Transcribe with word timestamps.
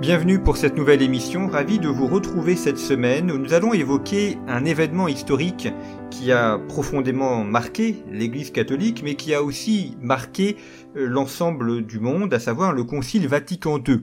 Bienvenue 0.00 0.38
pour 0.38 0.58
cette 0.58 0.76
nouvelle 0.76 1.00
émission, 1.00 1.48
ravi 1.48 1.78
de 1.78 1.88
vous 1.88 2.06
retrouver 2.06 2.54
cette 2.54 2.76
semaine 2.76 3.30
où 3.30 3.38
nous 3.38 3.54
allons 3.54 3.72
évoquer 3.72 4.36
un 4.46 4.66
événement 4.66 5.08
historique 5.08 5.68
qui 6.10 6.32
a 6.32 6.58
profondément 6.58 7.42
marqué 7.44 7.96
l'Église 8.12 8.50
catholique 8.50 9.02
mais 9.02 9.14
qui 9.14 9.32
a 9.32 9.42
aussi 9.42 9.96
marqué 10.02 10.56
euh, 10.96 11.06
l'ensemble 11.06 11.86
du 11.86 11.98
monde, 11.98 12.34
à 12.34 12.38
savoir 12.38 12.74
le 12.74 12.84
Concile 12.84 13.26
Vatican 13.26 13.78
II. 13.78 14.02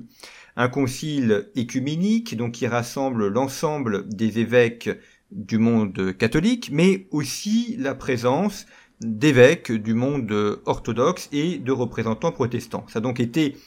Un 0.56 0.68
concile 0.68 1.50
écuménique 1.56 2.36
donc 2.36 2.54
qui 2.54 2.66
rassemble 2.66 3.28
l'ensemble 3.28 4.10
des 4.10 4.40
évêques 4.40 4.90
du 5.32 5.60
monde 5.60 6.18
catholique 6.18 6.72
mais 6.72 7.08
aussi 7.12 7.76
la 7.78 7.94
présence 7.94 8.66
d'évêques 9.00 9.72
du 9.72 9.94
monde 9.94 10.60
orthodoxe 10.66 11.30
et 11.32 11.60
de 11.60 11.72
représentants 11.72 12.32
protestants. 12.32 12.86
Ça 12.88 13.00
a 13.00 13.02
donc 13.02 13.20
été 13.20 13.58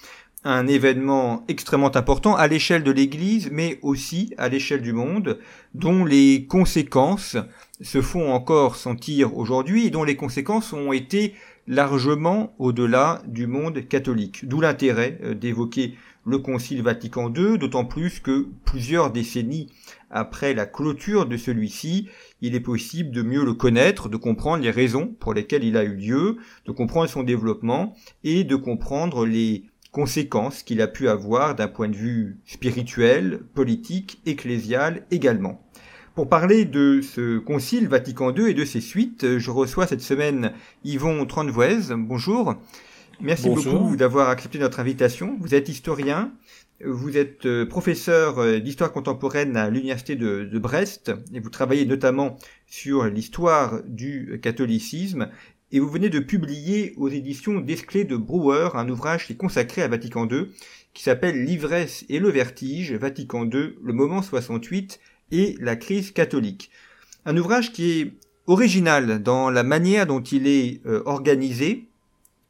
un 0.47 0.69
événement 0.69 1.45
extrêmement 1.49 1.95
important 1.97 2.37
à 2.37 2.47
l'échelle 2.47 2.85
de 2.85 2.93
l'Église, 2.93 3.51
mais 3.51 3.79
aussi 3.83 4.33
à 4.39 4.49
l'échelle 4.49 4.81
du 4.81 4.93
monde, 4.93 5.39
dont 5.75 6.05
les 6.05 6.47
conséquences 6.47 7.37
se 7.81 8.01
font 8.01 8.33
encore 8.33 8.77
sentir 8.77 9.37
aujourd'hui 9.37 9.87
et 9.87 9.91
dont 9.91 10.05
les 10.05 10.17
conséquences 10.17 10.73
ont 10.73 10.93
été 10.93 11.35
largement 11.67 12.55
au-delà 12.59 13.23
du 13.27 13.49
monde 13.49 13.89
catholique. 13.89 14.47
D'où 14.47 14.61
l'intérêt 14.61 15.19
euh, 15.25 15.35
d'évoquer 15.35 15.95
le 16.25 16.39
Concile 16.39 16.83
Vatican 16.83 17.33
II, 17.33 17.59
d'autant 17.59 17.85
plus 17.85 18.21
que 18.21 18.49
plusieurs 18.65 19.13
décennies 19.13 19.69
après 20.11 20.55
la 20.55 20.67
clôture 20.67 21.27
de 21.27 21.37
celui-ci, 21.37 22.09
il 22.41 22.55
est 22.55 22.61
possible 22.61 23.11
de 23.11 23.23
mieux 23.23 23.45
le 23.45 23.55
connaître, 23.55 24.09
de 24.09 24.17
comprendre 24.17 24.63
les 24.63 24.71
raisons 24.71 25.07
pour 25.21 25.35
lesquelles 25.35 25.65
il 25.65 25.77
a 25.77 25.85
eu 25.85 25.95
lieu, 25.95 26.37
de 26.67 26.73
comprendre 26.73 27.09
son 27.09 27.23
développement 27.23 27.95
et 28.25 28.43
de 28.43 28.57
comprendre 28.57 29.25
les 29.25 29.65
conséquences 29.97 30.63
qu'il 30.63 30.83
a 30.83 30.89
pu 30.89 31.09
avoir 31.09 31.55
d'un 31.55 31.69
point 31.69 31.89
de 31.89 31.97
vue 31.97 32.37
spirituel, 32.45 33.41
politique, 33.55 34.21
ecclésial 34.27 35.07
également. 35.11 35.67
Pour 36.15 36.29
parler 36.29 36.67
de 36.67 37.01
ce 37.01 37.39
concile 37.39 37.89
Vatican 37.89 38.31
II 38.31 38.51
et 38.51 38.53
de 38.53 38.67
ses 38.67 38.83
suites, 38.83 39.39
je 39.39 39.51
reçois 39.51 39.87
cette 39.87 40.03
semaine 40.03 40.53
Yvon 40.85 41.25
Tranvoise. 41.25 41.95
Bonjour. 41.97 42.57
Merci 43.23 43.49
beaucoup 43.49 43.97
d'avoir 43.97 44.29
accepté 44.29 44.59
notre 44.59 44.81
invitation. 44.81 45.39
Vous 45.41 45.55
êtes 45.55 45.71
historien, 45.71 46.31
vous 46.85 47.17
êtes 47.17 47.47
euh, 47.47 47.65
professeur 47.65 48.39
euh, 48.39 48.59
d'histoire 48.59 48.93
contemporaine 48.93 49.57
à 49.57 49.71
l'université 49.71 50.15
de, 50.15 50.45
de, 50.45 50.59
Brest 50.59 51.11
et 51.33 51.41
vous 51.41 51.49
travaillez 51.49 51.87
notamment 51.87 52.37
sur 52.67 53.07
l'histoire 53.07 53.81
du 53.87 54.39
catholicisme 54.43 55.31
et 55.77 55.79
vous 55.79 55.91
venez 55.91 56.09
de 56.09 56.21
publier 56.21 56.95
aux 56.97 57.11
éditions 57.11 57.61
Desclés 57.61 58.05
de 58.05 58.17
Brouwer 58.17 58.71
un 58.77 58.89
ouvrage 58.89 59.27
qui 59.27 59.35
est 59.35 59.37
consacré 59.37 59.83
à 59.83 59.89
Vatican 59.89 60.27
II, 60.27 60.47
qui 60.95 61.03
s'appelle 61.03 61.45
L'ivresse 61.45 62.07
et 62.09 62.19
le 62.19 62.31
vertige, 62.31 62.95
Vatican 62.95 63.45
II, 63.45 63.75
le 63.83 63.93
moment 63.93 64.23
68 64.23 64.99
et 65.33 65.55
la 65.61 65.77
crise 65.77 66.13
catholique. 66.13 66.71
Un 67.27 67.37
ouvrage 67.37 67.75
qui 67.75 67.91
est 67.91 68.13
original 68.47 69.23
dans 69.23 69.51
la 69.51 69.65
manière 69.65 70.07
dont 70.07 70.23
il 70.23 70.47
est 70.47 70.81
euh, 70.87 71.03
organisé, 71.05 71.89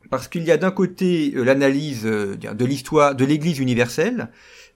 parce 0.09 0.29
qu'il 0.29 0.45
y 0.45 0.53
a 0.53 0.57
d'un 0.57 0.71
côté 0.71 1.33
euh, 1.35 1.43
l'analyse 1.43 2.07
euh, 2.07 2.37
de 2.37 2.65
l'histoire 2.65 3.17
de 3.17 3.25
l'Église 3.25 3.59
universelle, 3.59 4.29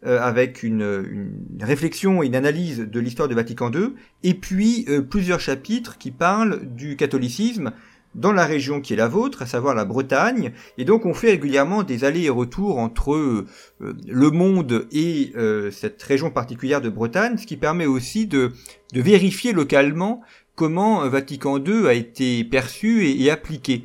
avec 0.03 0.63
une, 0.63 0.81
une, 0.81 1.63
réflexion 1.63 2.23
et 2.23 2.27
une 2.27 2.35
analyse 2.35 2.79
de 2.79 3.01
l'histoire 3.01 3.29
de 3.29 3.35
Vatican 3.35 3.71
II, 3.71 3.93
et 4.23 4.33
puis 4.33 4.87
plusieurs 5.11 5.41
chapitres 5.41 5.99
qui 5.99 6.11
parlent 6.11 6.65
du 6.65 6.97
catholicisme 6.97 7.75
dans 8.15 8.33
la 8.33 8.45
région 8.45 8.81
qui 8.81 8.93
est 8.93 8.97
la 8.97 9.09
vôtre, 9.09 9.43
à 9.43 9.47
savoir 9.47 9.75
la 9.75 9.85
Bretagne, 9.85 10.53
et 10.79 10.85
donc 10.85 11.07
on 11.07 11.15
fait 11.15 11.31
régulièrement 11.31 11.83
des 11.83 12.05
allers 12.05 12.25
et 12.25 12.31
retours 12.31 12.79
entre 12.79 13.15
euh, 13.15 13.47
le 13.81 14.31
monde 14.31 14.87
et 14.93 15.33
euh, 15.37 15.71
cette 15.71 16.03
région 16.03 16.31
particulière 16.31 16.81
de 16.81 16.89
Bretagne, 16.89 17.39
ce 17.39 17.47
qui 17.47 17.57
permet 17.57 17.87
aussi 17.87 18.27
de, 18.27 18.53
de 18.93 19.01
vérifier 19.01 19.53
localement 19.53 20.23
comment 20.57 21.05
euh, 21.05 21.09
Vatican 21.09 21.59
II 21.59 21.87
a 21.87 21.95
été 21.95 22.43
perçu 22.45 23.07
et, 23.07 23.31
appliqué. 23.31 23.85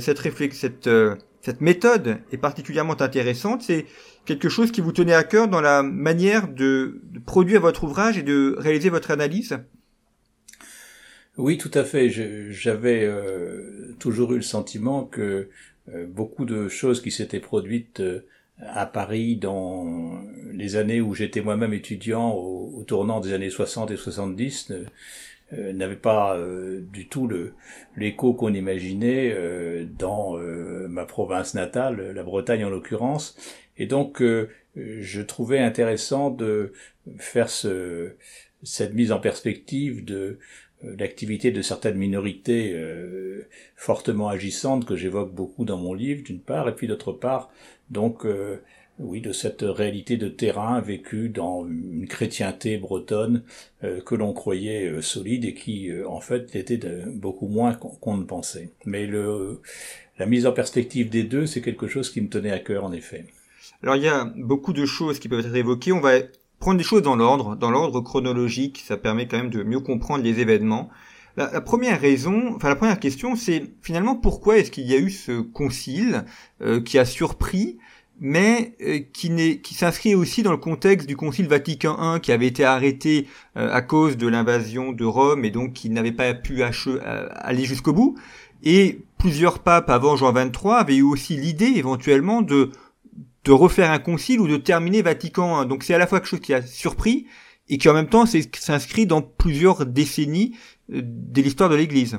cette, 0.00 1.60
méthode 1.60 2.18
est 2.32 2.38
particulièrement 2.38 3.00
intéressante, 3.00 3.62
c'est 3.62 3.86
quelque 4.26 4.48
chose 4.48 4.72
qui 4.72 4.80
vous 4.80 4.92
tenait 4.92 5.14
à 5.14 5.22
cœur 5.22 5.48
dans 5.48 5.60
la 5.60 5.82
manière 5.82 6.48
de 6.48 7.00
produire 7.24 7.60
votre 7.60 7.84
ouvrage 7.84 8.18
et 8.18 8.22
de 8.22 8.56
réaliser 8.58 8.90
votre 8.90 9.12
analyse? 9.12 9.58
Oui, 11.40 11.58
tout 11.58 11.70
à 11.74 11.84
fait. 11.84 12.10
J'avais 12.10 13.04
euh, 13.04 13.94
toujours 13.98 14.32
eu 14.32 14.36
le 14.36 14.42
sentiment 14.42 15.04
que 15.04 15.48
euh, 15.92 16.06
beaucoup 16.06 16.44
de 16.44 16.68
choses 16.68 17.00
qui 17.00 17.10
s'étaient 17.10 17.40
produites 17.40 18.00
euh, 18.00 18.26
à 18.58 18.86
Paris 18.86 19.36
dans 19.36 20.22
les 20.52 20.76
années 20.76 21.00
où 21.00 21.14
j'étais 21.14 21.40
moi-même 21.40 21.72
étudiant 21.72 22.32
au, 22.32 22.84
tournant 22.86 23.20
des 23.20 23.32
années 23.32 23.50
60 23.50 23.90
et 23.90 23.96
70 23.96 24.72
n'avaient 25.52 25.96
pas 25.96 26.38
du 26.92 27.08
tout 27.08 27.28
l'écho 27.96 28.34
qu'on 28.34 28.52
imaginait 28.52 29.34
dans 29.98 30.36
ma 30.36 31.06
province 31.06 31.54
natale, 31.54 32.12
la 32.12 32.22
Bretagne 32.22 32.66
en 32.66 32.68
l'occurrence. 32.70 33.34
Et 33.78 33.86
donc, 33.86 34.22
je 34.76 35.22
trouvais 35.22 35.58
intéressant 35.58 36.30
de 36.30 36.74
faire 37.18 37.48
ce, 37.48 38.12
cette 38.62 38.94
mise 38.94 39.12
en 39.12 39.20
perspective 39.20 40.04
de 40.04 40.38
l'activité 40.82 41.50
de 41.50 41.62
certaines 41.62 41.96
minorités 41.96 42.72
euh, 42.74 43.46
fortement 43.76 44.28
agissantes 44.28 44.86
que 44.86 44.96
j'évoque 44.96 45.34
beaucoup 45.34 45.64
dans 45.64 45.76
mon 45.76 45.94
livre, 45.94 46.22
d'une 46.22 46.40
part, 46.40 46.68
et 46.68 46.74
puis 46.74 46.86
d'autre 46.86 47.12
part, 47.12 47.50
donc, 47.90 48.24
euh, 48.24 48.56
oui, 48.98 49.20
de 49.20 49.32
cette 49.32 49.62
réalité 49.62 50.16
de 50.16 50.28
terrain 50.28 50.80
vécue 50.80 51.28
dans 51.30 51.66
une 51.66 52.06
chrétienté 52.06 52.76
bretonne 52.76 53.44
que 53.80 54.14
l'on 54.14 54.34
croyait 54.34 55.00
solide 55.00 55.46
et 55.46 55.54
qui, 55.54 55.90
en 56.06 56.20
fait, 56.20 56.54
était 56.54 56.78
beaucoup 57.06 57.48
moins 57.48 57.72
qu'on 57.72 58.18
ne 58.18 58.24
pensait. 58.24 58.72
Mais 58.84 59.06
le, 59.06 59.62
la 60.18 60.26
mise 60.26 60.46
en 60.46 60.52
perspective 60.52 61.08
des 61.08 61.22
deux, 61.22 61.46
c'est 61.46 61.62
quelque 61.62 61.88
chose 61.88 62.10
qui 62.10 62.20
me 62.20 62.28
tenait 62.28 62.50
à 62.50 62.58
cœur, 62.58 62.84
en 62.84 62.92
effet. 62.92 63.24
Alors 63.82 63.96
il 63.96 64.02
y 64.02 64.08
a 64.08 64.30
beaucoup 64.36 64.72
de 64.72 64.84
choses 64.84 65.18
qui 65.18 65.28
peuvent 65.28 65.44
être 65.46 65.54
évoquées. 65.54 65.92
On 65.92 66.00
va 66.00 66.18
prendre 66.60 66.78
les 66.78 66.84
choses 66.84 67.02
dans 67.02 67.16
l'ordre, 67.16 67.56
dans 67.56 67.70
l'ordre 67.70 68.00
chronologique, 68.00 68.84
ça 68.86 68.96
permet 68.96 69.26
quand 69.26 69.38
même 69.38 69.50
de 69.50 69.62
mieux 69.64 69.80
comprendre 69.80 70.22
les 70.22 70.38
événements. 70.38 70.90
La, 71.36 71.60
première 71.60 72.00
raison, 72.00 72.54
enfin 72.54 72.68
la 72.68 72.76
première 72.76 73.00
question, 73.00 73.34
c'est 73.34 73.72
finalement 73.82 74.14
pourquoi 74.14 74.58
est-ce 74.58 74.70
qu'il 74.70 74.86
y 74.86 74.94
a 74.94 74.98
eu 74.98 75.10
ce 75.10 75.40
concile 75.40 76.24
euh, 76.60 76.82
qui 76.82 76.98
a 76.98 77.06
surpris, 77.06 77.78
mais 78.20 78.74
euh, 78.82 78.98
qui, 79.12 79.30
n'est, 79.30 79.58
qui 79.58 79.74
s'inscrit 79.74 80.14
aussi 80.14 80.42
dans 80.42 80.50
le 80.50 80.58
contexte 80.58 81.06
du 81.06 81.16
concile 81.16 81.48
Vatican 81.48 81.96
I 82.16 82.20
qui 82.20 82.30
avait 82.30 82.48
été 82.48 82.64
arrêté 82.64 83.26
euh, 83.56 83.72
à 83.72 83.80
cause 83.80 84.18
de 84.18 84.26
l'invasion 84.26 84.92
de 84.92 85.04
Rome 85.04 85.46
et 85.46 85.50
donc 85.50 85.72
qui 85.72 85.88
n'avait 85.88 86.12
pas 86.12 86.34
pu 86.34 86.62
aller 86.62 87.64
jusqu'au 87.64 87.94
bout. 87.94 88.18
Et 88.62 89.00
plusieurs 89.16 89.60
papes 89.60 89.88
avant 89.88 90.16
Jean 90.16 90.32
XXIII 90.32 90.72
avaient 90.72 90.96
eu 90.96 91.02
aussi 91.02 91.36
l'idée 91.36 91.72
éventuellement 91.76 92.42
de 92.42 92.70
de 93.44 93.52
refaire 93.52 93.90
un 93.90 93.98
concile 93.98 94.40
ou 94.40 94.48
de 94.48 94.56
terminer 94.56 95.02
Vatican 95.02 95.62
I. 95.62 95.68
Donc 95.68 95.82
c'est 95.82 95.94
à 95.94 95.98
la 95.98 96.06
fois 96.06 96.20
quelque 96.20 96.28
chose 96.28 96.40
qui 96.40 96.54
a 96.54 96.62
surpris 96.62 97.26
et 97.68 97.78
qui 97.78 97.88
en 97.88 97.94
même 97.94 98.08
temps 98.08 98.26
s'inscrit 98.26 99.06
dans 99.06 99.22
plusieurs 99.22 99.86
décennies 99.86 100.56
euh, 100.92 101.00
de 101.04 101.40
l'histoire 101.40 101.70
de 101.70 101.76
l'Église. 101.76 102.18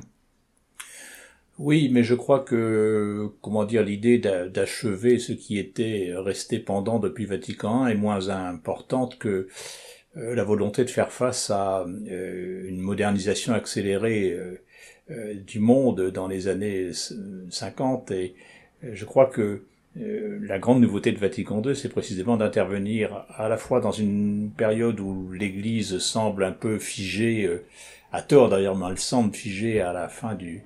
Oui, 1.60 1.90
mais 1.92 2.04
je 2.04 2.16
crois 2.16 2.40
que, 2.40 3.30
comment 3.42 3.66
dire, 3.66 3.84
l'idée 3.84 4.18
d'achever 4.18 5.20
ce 5.20 5.34
qui 5.34 5.60
était 5.60 6.12
resté 6.16 6.58
pendant 6.58 6.98
depuis 6.98 7.26
Vatican 7.26 7.86
I 7.86 7.92
est 7.92 7.96
moins 7.96 8.30
importante 8.30 9.20
que 9.20 9.48
euh, 10.18 10.34
la 10.34 10.44
volonté 10.44 10.84
de 10.86 10.90
faire 10.90 11.12
face 11.12 11.52
à 11.52 11.86
euh, 11.86 12.68
une 12.68 12.80
modernisation 12.80 13.54
accélérée 13.54 14.36
du 15.46 15.60
monde 15.60 16.10
dans 16.12 16.30
les 16.30 16.48
années 16.48 16.92
50 17.50 18.12
et 18.12 18.34
je 18.82 19.04
crois 19.04 19.26
que 19.26 19.66
la 19.96 20.58
grande 20.58 20.82
nouveauté 20.82 21.12
de 21.12 21.18
Vatican 21.18 21.62
II, 21.62 21.76
c'est 21.76 21.90
précisément 21.90 22.38
d'intervenir 22.38 23.26
à 23.36 23.50
la 23.50 23.58
fois 23.58 23.82
dans 23.82 23.92
une 23.92 24.52
période 24.56 25.00
où 25.00 25.32
l'Église 25.32 25.98
semble 26.00 26.44
un 26.44 26.52
peu 26.52 26.80
figée, 26.80 27.46
euh, 27.46 27.66
à 28.12 28.22
tort 28.22 28.50
d'ailleurs, 28.50 28.78
mais 28.78 28.86
elle 28.90 28.98
semble 28.98 29.34
figée 29.34 29.82
à 29.82 29.92
la 29.92 30.08
fin 30.08 30.36
du, 30.36 30.64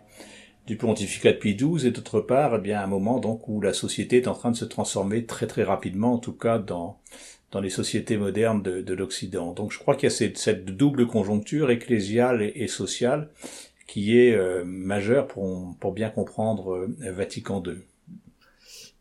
du 0.68 0.78
pontificat 0.78 1.32
de 1.32 1.38
Pie 1.38 1.56
XII, 1.56 1.88
et 1.88 1.92
d'autre 1.92 2.22
part, 2.22 2.56
eh 2.56 2.60
bien, 2.60 2.82
un 2.82 2.88
moment 2.88 3.20
donc 3.20 3.48
où 3.48 3.62
la 3.62 3.74
société 3.74 4.18
est 4.18 4.28
en 4.28 4.36
train 4.36 4.52
de 4.52 4.56
se 4.56 4.66
transformer 4.66 5.26
très 5.26 5.48
très 5.48 5.64
rapidement, 5.64 6.14
en 6.14 6.20
tout 6.20 6.34
cas 6.34 6.60
dans, 6.60 7.00
les 7.62 7.70
sociétés 7.70 8.18
modernes 8.18 8.62
de, 8.62 8.82
de 8.82 8.94
l'Occident. 8.94 9.54
Donc 9.54 9.72
je 9.72 9.80
crois 9.80 9.96
qu'il 9.96 10.10
y 10.10 10.12
a 10.12 10.16
cette, 10.36 10.66
double 10.66 11.08
conjoncture 11.08 11.72
ecclésiale 11.72 12.52
et, 12.54 12.68
sociale 12.68 13.30
qui 13.88 14.20
est 14.20 14.36
euh, 14.36 14.66
majeure 14.66 15.28
pour 15.28 15.94
bien 15.94 16.10
comprendre 16.10 16.90
Vatican 17.00 17.64
II. 17.66 17.78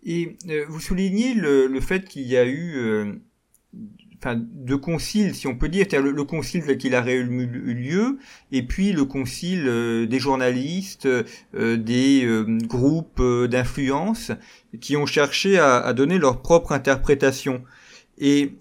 Et 0.04 0.36
euh, 0.48 0.64
vous 0.68 0.80
soulignez 0.80 1.34
le, 1.34 1.66
le 1.66 1.80
fait 1.80 2.06
qu'il 2.08 2.22
y 2.22 2.36
a 2.36 2.44
eu 2.44 2.76
euh, 2.76 3.14
enfin, 4.18 4.36
deux 4.36 4.76
conciles, 4.76 5.34
si 5.34 5.46
on 5.46 5.56
peut 5.56 5.68
dire, 5.68 5.86
le, 5.92 6.10
le 6.10 6.24
concile 6.24 6.76
qu'il 6.76 6.94
a 6.94 7.10
eu 7.10 7.24
lieu, 7.24 8.18
et 8.52 8.62
puis 8.62 8.92
le 8.92 9.04
concile 9.04 9.64
euh, 9.66 10.06
des 10.06 10.18
journalistes, 10.18 11.08
des 11.54 12.44
groupes 12.64 13.22
d'influence 13.48 14.32
qui 14.80 14.96
ont 14.96 15.06
cherché 15.06 15.58
à, 15.58 15.78
à, 15.78 15.92
donner 15.92 16.18
leur 16.18 16.42
propre 16.42 16.72
interprétation. 16.72 17.62
et 18.18 18.54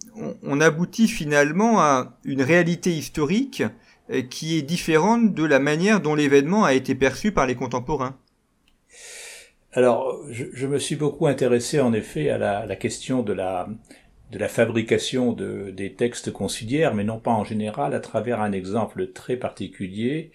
on, 0.43 0.61
aboutit 0.61 1.07
finalement 1.07 1.81
à 1.81 2.17
une 2.23 2.41
réalité 2.41 2.91
historique 2.91 3.63
euh, 4.11 4.21
qui 4.21 4.57
est 4.57 4.61
différente 4.61 5.33
de 5.33 5.43
la 5.45 5.59
manière 5.59 6.01
dont 6.01 6.13
l'événement 6.13 6.65
a 6.65 6.73
été 6.73 6.93
perçu 6.93 7.31
par 7.31 7.47
les 7.47 7.55
contemporains. 7.55 8.17
Alors, 9.73 10.21
je, 10.29 10.67
me 10.67 10.77
suis 10.77 10.95
beaucoup 10.95 11.25
intéressé 11.25 11.79
en 11.79 11.93
effet 11.93 12.29
à 12.29 12.37
la, 12.37 12.75
question 12.75 13.23
de 13.23 13.33
la, 13.33 13.67
de 14.31 14.37
la 14.37 14.47
fabrication 14.47 15.33
de, 15.33 15.71
des 15.71 15.93
textes 15.93 16.31
conciliaires, 16.31 16.93
mais 16.93 17.03
non 17.03 17.19
pas 17.19 17.31
en 17.31 17.43
général, 17.43 17.95
à 17.95 17.99
travers 17.99 18.39
un 18.39 18.51
exemple 18.51 19.11
très 19.13 19.35
particulier 19.35 20.31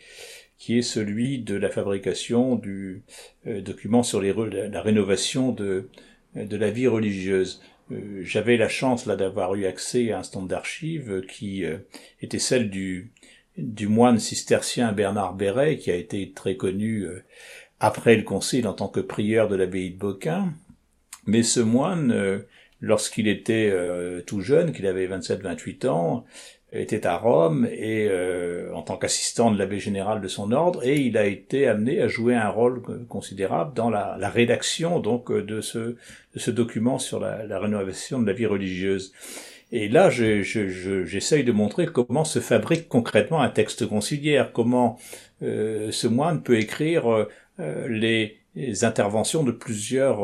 qui 0.59 0.77
est 0.77 0.83
celui 0.83 1.39
de 1.39 1.55
la 1.55 1.71
fabrication 1.71 2.57
du 2.57 3.05
euh, 3.47 3.61
document 3.61 4.03
sur 4.03 4.21
les, 4.21 4.35
la 4.69 4.83
rénovation 4.83 5.53
de, 5.53 5.89
de 6.35 6.57
la 6.57 6.71
vie 6.71 6.89
religieuse. 6.89 7.63
Euh, 7.93 8.23
j'avais 8.23 8.57
la 8.57 8.69
chance 8.69 9.07
là 9.07 9.15
d'avoir 9.15 9.55
eu 9.55 9.67
accès 9.67 10.11
à 10.11 10.19
un 10.19 10.23
stand 10.25 10.49
d'archives 10.49 11.23
qui 11.29 11.65
euh, 11.65 11.79
était 12.21 12.41
celle 12.41 12.71
du, 12.71 13.13
du 13.57 13.89
moine 13.89 14.19
cistercien 14.19 14.93
Bernard 14.93 15.35
Béret, 15.35 15.79
qui 15.79 15.91
a 15.91 15.97
été 15.97 16.33
très 16.33 16.57
connu 16.57 17.03
euh, 17.03 17.23
après 17.81 18.17
le 18.17 18.23
concile 18.23 18.67
en 18.67 18.73
tant 18.73 18.89
que 18.89 19.01
prieur 19.01 19.49
de 19.49 19.57
l'abbaye 19.57 19.91
de 19.91 19.99
Beaucain. 19.99 20.53
Mais 21.27 21.43
ce 21.43 21.61
moine, 21.61 22.43
lorsqu'il 22.81 23.29
était 23.29 23.73
tout 24.27 24.41
jeune, 24.41 24.73
qu'il 24.73 24.87
avait 24.87 25.07
27-28 25.07 25.87
ans, 25.87 26.25
était 26.73 27.07
à 27.07 27.17
Rome 27.17 27.67
et 27.73 28.09
euh, 28.11 28.75
en 28.75 28.83
tant 28.83 28.97
qu'assistant 28.97 29.51
de 29.51 29.59
l'abbé 29.59 29.81
général 29.81 30.21
de 30.21 30.29
son 30.29 30.53
ordre 30.53 30.87
et 30.87 30.99
il 30.99 31.17
a 31.17 31.25
été 31.25 31.67
amené 31.67 32.03
à 32.03 32.09
jouer 32.09 32.35
un 32.35 32.51
rôle 32.51 32.83
considérable 33.09 33.73
dans 33.75 33.89
la, 33.89 34.17
rédaction 34.29 35.01
donc 35.01 35.31
euh, 35.31 35.43
de 35.43 35.61
ce, 35.63 36.51
document 36.51 36.99
sur 36.99 37.21
la, 37.21 37.59
rénovation 37.59 38.21
de 38.21 38.27
la 38.27 38.35
vie 38.35 38.47
religieuse. 38.47 39.13
Et 39.71 39.89
là, 39.89 40.09
j'essaye 40.09 40.45
je, 40.45 41.05
je, 41.05 41.43
de 41.43 41.53
montrer 41.53 41.87
comment 41.87 42.25
se 42.25 42.39
fabrique 42.39 42.89
concrètement 42.89 43.41
un 43.41 43.51
texte 43.51 43.87
conciliaire, 43.87 44.53
comment 44.53 44.99
euh, 45.43 45.91
ce 45.91 46.07
moine 46.07 46.43
peut 46.43 46.59
écrire 46.59 47.11
euh, 47.11 47.29
les, 47.59 48.37
les 48.55 48.85
interventions 48.85 49.43
de 49.43 49.53
plusieurs 49.53 50.21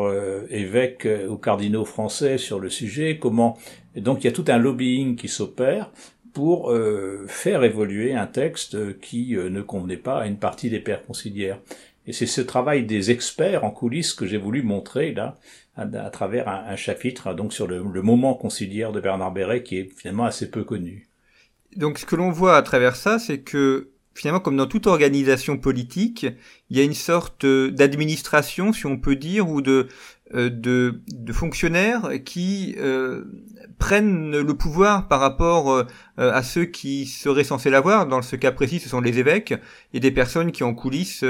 évêques 0.50 1.08
ou 1.28 1.36
cardinaux 1.36 1.84
français 1.84 2.38
sur 2.38 2.60
le 2.60 2.70
sujet, 2.70 3.18
comment 3.18 3.58
donc 3.96 4.22
il 4.22 4.26
y 4.26 4.28
a 4.28 4.32
tout 4.32 4.44
un 4.48 4.58
lobbying 4.58 5.16
qui 5.16 5.28
s'opère 5.28 5.90
pour 6.34 6.72
euh, 6.72 7.24
faire 7.28 7.62
évoluer 7.62 8.14
un 8.14 8.26
texte 8.26 8.98
qui 9.00 9.36
euh, 9.36 9.48
ne 9.48 9.62
convenait 9.62 9.96
pas 9.96 10.22
à 10.22 10.26
une 10.26 10.36
partie 10.36 10.68
des 10.68 10.80
pères 10.80 11.04
conciliaires. 11.06 11.60
Et 12.06 12.12
c'est 12.12 12.26
ce 12.26 12.40
travail 12.40 12.84
des 12.84 13.10
experts 13.10 13.64
en 13.64 13.70
coulisses 13.70 14.12
que 14.12 14.26
j'ai 14.26 14.36
voulu 14.36 14.62
montrer 14.62 15.14
là, 15.14 15.38
à, 15.76 15.86
travers 16.10 16.48
un, 16.48 16.76
chapitre 16.76 17.32
donc 17.34 17.52
sur 17.52 17.66
le, 17.66 17.82
moment 17.82 18.34
conciliaire 18.34 18.92
de 18.92 19.00
Bernard 19.00 19.32
Béret 19.32 19.62
qui 19.62 19.78
est 19.78 19.90
finalement 19.96 20.24
assez 20.24 20.50
peu 20.50 20.64
connu. 20.64 21.08
Donc 21.76 21.98
ce 21.98 22.04
que 22.04 22.14
l'on 22.14 22.30
voit 22.30 22.56
à 22.56 22.62
travers 22.62 22.94
ça, 22.94 23.18
c'est 23.18 23.40
que 23.40 23.88
finalement, 24.14 24.40
comme 24.40 24.56
dans 24.56 24.66
toute 24.66 24.86
organisation 24.86 25.58
politique, 25.58 26.26
il 26.70 26.76
y 26.76 26.80
a 26.80 26.84
une 26.84 26.94
sorte 26.94 27.44
d'administration, 27.46 28.72
si 28.72 28.86
on 28.86 28.98
peut 28.98 29.16
dire, 29.16 29.48
ou 29.48 29.60
de, 29.60 29.88
euh, 30.34 30.48
de, 30.48 31.02
de 31.12 31.32
fonctionnaires 31.32 32.08
qui 32.24 32.76
euh, 32.78 33.24
prennent 33.78 34.40
le 34.40 34.54
pouvoir 34.56 35.06
par 35.06 35.20
rapport 35.20 35.70
euh, 35.70 35.84
à 36.16 36.42
ceux 36.42 36.64
qui 36.64 37.06
seraient 37.06 37.44
censés 37.44 37.68
l'avoir. 37.68 38.06
Dans 38.06 38.22
ce 38.22 38.34
cas 38.36 38.50
précis, 38.50 38.80
ce 38.80 38.88
sont 38.88 39.00
les 39.00 39.18
évêques 39.18 39.54
et 39.92 40.00
des 40.00 40.10
personnes 40.10 40.50
qui 40.50 40.64
en 40.64 40.74
coulisses 40.74 41.24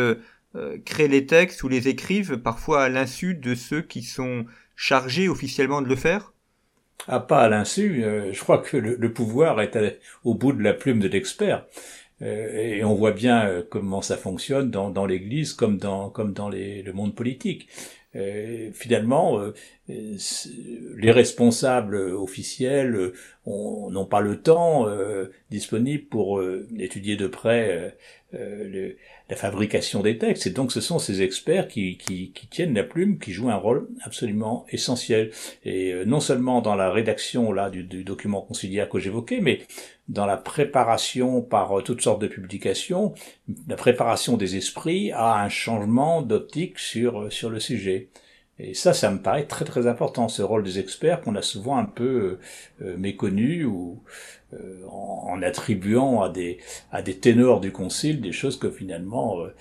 créent 0.84 1.08
les 1.08 1.26
textes 1.26 1.64
ou 1.64 1.68
les 1.68 1.88
écrivent, 1.88 2.36
parfois 2.38 2.84
à 2.84 2.88
l'insu 2.88 3.34
de 3.34 3.56
ceux 3.56 3.82
qui 3.82 4.02
sont 4.02 4.46
chargés 4.76 5.28
officiellement 5.28 5.82
de 5.82 5.88
le 5.88 5.96
faire. 5.96 6.32
Ah, 7.08 7.18
pas 7.18 7.40
à 7.40 7.48
l'insu. 7.48 8.04
je 8.32 8.40
crois 8.40 8.58
que 8.58 8.76
le, 8.76 9.12
pouvoir 9.12 9.60
est 9.60 9.98
au 10.22 10.34
bout 10.34 10.52
de 10.52 10.62
la 10.62 10.72
plume 10.72 11.00
de 11.00 11.08
l'expert. 11.08 11.66
Et 12.20 12.84
on 12.84 12.94
voit 12.94 13.12
bien 13.12 13.62
comment 13.70 14.00
ça 14.00 14.16
fonctionne 14.16 14.70
dans, 14.70 15.06
l'Église 15.06 15.52
comme 15.52 15.78
dans, 15.78 16.12
le 16.50 16.92
monde 16.92 17.14
politique. 17.14 17.68
Euh, 18.16 18.70
finalement, 18.72 19.40
euh, 19.40 19.52
les 19.88 21.10
responsables 21.10 21.96
officiels 21.96 23.12
n'ont 23.46 24.06
pas 24.06 24.20
le 24.20 24.40
temps 24.40 24.88
euh, 24.88 25.32
disponible 25.50 26.04
pour 26.04 26.42
étudier 26.78 27.16
de 27.16 27.26
près 27.26 27.96
la 28.32 29.36
fabrication 29.36 30.00
des 30.00 30.18
textes. 30.18 30.46
Et 30.46 30.50
donc 30.50 30.72
ce 30.72 30.80
sont 30.80 30.98
ces 30.98 31.22
experts 31.22 31.68
qui, 31.68 32.32
tiennent 32.50 32.74
la 32.74 32.84
plume, 32.84 33.18
qui 33.18 33.32
jouent 33.32 33.50
un 33.50 33.56
rôle 33.56 33.88
absolument 34.02 34.64
essentiel. 34.70 35.30
Et 35.64 35.94
non 36.06 36.20
seulement 36.20 36.60
dans 36.60 36.74
la 36.74 36.90
rédaction 36.90 37.52
là 37.52 37.70
du, 37.70 37.84
du 37.84 38.04
document 38.04 38.42
conciliaire 38.42 38.88
que 38.88 38.98
j'évoquais, 38.98 39.40
mais 39.40 39.60
dans 40.08 40.26
la 40.26 40.36
préparation 40.36 41.40
par 41.40 41.82
toutes 41.82 42.02
sortes 42.02 42.20
de 42.20 42.26
publications, 42.26 43.14
la 43.68 43.76
préparation 43.76 44.36
des 44.36 44.56
esprits 44.56 45.12
à 45.12 45.42
un 45.42 45.48
changement 45.48 46.20
d'optique 46.22 46.78
sur, 46.78 47.32
sur 47.32 47.48
le 47.50 47.58
sujet. 47.58 48.10
Et 48.58 48.74
ça, 48.74 48.92
ça 48.92 49.10
me 49.10 49.18
paraît 49.18 49.46
très 49.46 49.64
très 49.64 49.88
important, 49.88 50.28
ce 50.28 50.40
rôle 50.40 50.62
des 50.62 50.78
experts 50.78 51.20
qu'on 51.22 51.34
a 51.34 51.42
souvent 51.42 51.76
un 51.76 51.86
peu 51.86 52.38
euh, 52.82 52.96
méconnu 52.96 53.64
ou 53.64 54.00
euh, 54.52 54.84
en, 54.88 55.42
attribuant 55.42 56.22
à 56.22 56.28
des 56.28 56.58
à 56.92 57.02
des 57.02 57.18
ténors 57.18 57.60
du 57.60 57.72
concile 57.72 58.20
des 58.20 58.30
choses 58.30 58.56
que 58.56 58.70
finalement 58.70 59.40
euh, 59.40 59.54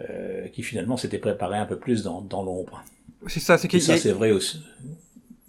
euh 0.00 0.48
qui 0.48 0.64
finalement 0.64 0.96
s'étaient 0.96 1.18
préparées 1.18 1.58
un 1.58 1.66
peu 1.66 1.78
plus 1.78 2.02
dans, 2.02 2.22
dans 2.22 2.42
l'ombre. 2.42 2.82
C'est 3.28 3.38
ça, 3.38 3.56
c'est 3.56 3.78
ça 3.78 3.96
c'est 3.96 4.12
vrai 4.12 4.32
aussi. 4.32 4.60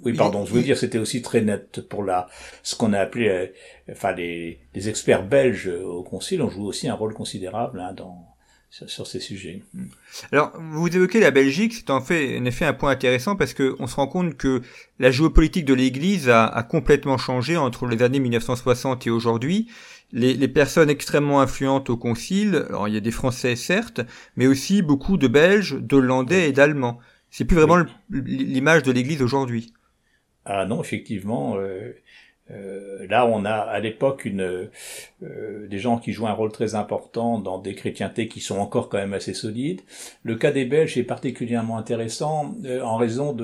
Oui, 0.03 0.13
pardon, 0.13 0.45
je 0.45 0.53
veux 0.53 0.63
dire, 0.63 0.77
c'était 0.77 0.97
aussi 0.97 1.21
très 1.21 1.41
net 1.41 1.81
pour 1.81 2.03
la, 2.03 2.27
ce 2.63 2.75
qu'on 2.75 2.93
a 2.93 2.99
appelé, 2.99 3.51
enfin, 3.91 4.13
les, 4.13 4.59
les 4.73 4.89
experts 4.89 5.23
belges 5.23 5.67
au 5.67 6.03
Concile 6.03 6.41
ont 6.41 6.49
joué 6.49 6.63
aussi 6.63 6.87
un 6.87 6.95
rôle 6.95 7.13
considérable 7.13 7.79
hein, 7.79 7.93
dans, 7.93 8.31
sur, 8.71 9.05
ces 9.05 9.19
sujets. 9.19 9.61
Hmm. 9.73 9.85
Alors, 10.31 10.53
vous 10.59 10.87
évoquez 10.95 11.19
la 11.19 11.31
Belgique, 11.31 11.73
c'est 11.73 11.89
en 11.89 12.01
fait, 12.01 12.39
en 12.39 12.45
effet 12.45 12.65
un 12.65 12.73
point 12.73 12.91
intéressant 12.91 13.35
parce 13.35 13.53
que 13.53 13.75
on 13.79 13.87
se 13.87 13.95
rend 13.95 14.07
compte 14.07 14.37
que 14.37 14.61
la 14.99 15.11
géopolitique 15.11 15.65
de 15.65 15.73
l'Église 15.73 16.29
a, 16.29 16.45
a, 16.45 16.63
complètement 16.63 17.17
changé 17.17 17.57
entre 17.57 17.85
les 17.85 18.01
années 18.01 18.19
1960 18.19 19.05
et 19.07 19.09
aujourd'hui. 19.09 19.69
Les, 20.13 20.33
les, 20.33 20.47
personnes 20.49 20.89
extrêmement 20.89 21.39
influentes 21.39 21.89
au 21.89 21.95
Concile, 21.95 22.65
alors 22.67 22.89
il 22.89 22.93
y 22.93 22.97
a 22.97 23.01
des 23.01 23.11
Français 23.11 23.55
certes, 23.55 24.01
mais 24.35 24.45
aussi 24.45 24.81
beaucoup 24.81 25.17
de 25.17 25.27
Belges, 25.27 25.77
d'Hollandais 25.79 26.49
et 26.49 26.51
d'Allemands. 26.51 26.99
C'est 27.29 27.45
plus 27.45 27.55
vraiment 27.55 27.85
l'image 28.09 28.83
de 28.83 28.91
l'Église 28.91 29.21
aujourd'hui. 29.21 29.73
Ah 30.45 30.65
non, 30.65 30.81
effectivement, 30.81 31.55
euh, 31.57 31.93
euh, 32.49 33.05
là, 33.07 33.27
on 33.27 33.45
a 33.45 33.53
à 33.53 33.79
l'époque 33.79 34.27
euh, 34.27 34.69
des 35.67 35.79
gens 35.79 35.99
qui 35.99 36.13
jouent 36.13 36.27
un 36.27 36.33
rôle 36.33 36.51
très 36.51 36.73
important 36.75 37.39
dans 37.39 37.59
des 37.59 37.75
chrétientés 37.75 38.27
qui 38.27 38.39
sont 38.39 38.57
encore 38.57 38.89
quand 38.89 38.97
même 38.97 39.13
assez 39.13 39.33
solides. 39.33 39.81
Le 40.23 40.35
cas 40.35 40.51
des 40.51 40.65
Belges 40.65 40.97
est 40.97 41.03
particulièrement 41.03 41.77
intéressant 41.77 42.55
en 42.83 42.97
raison 42.97 43.37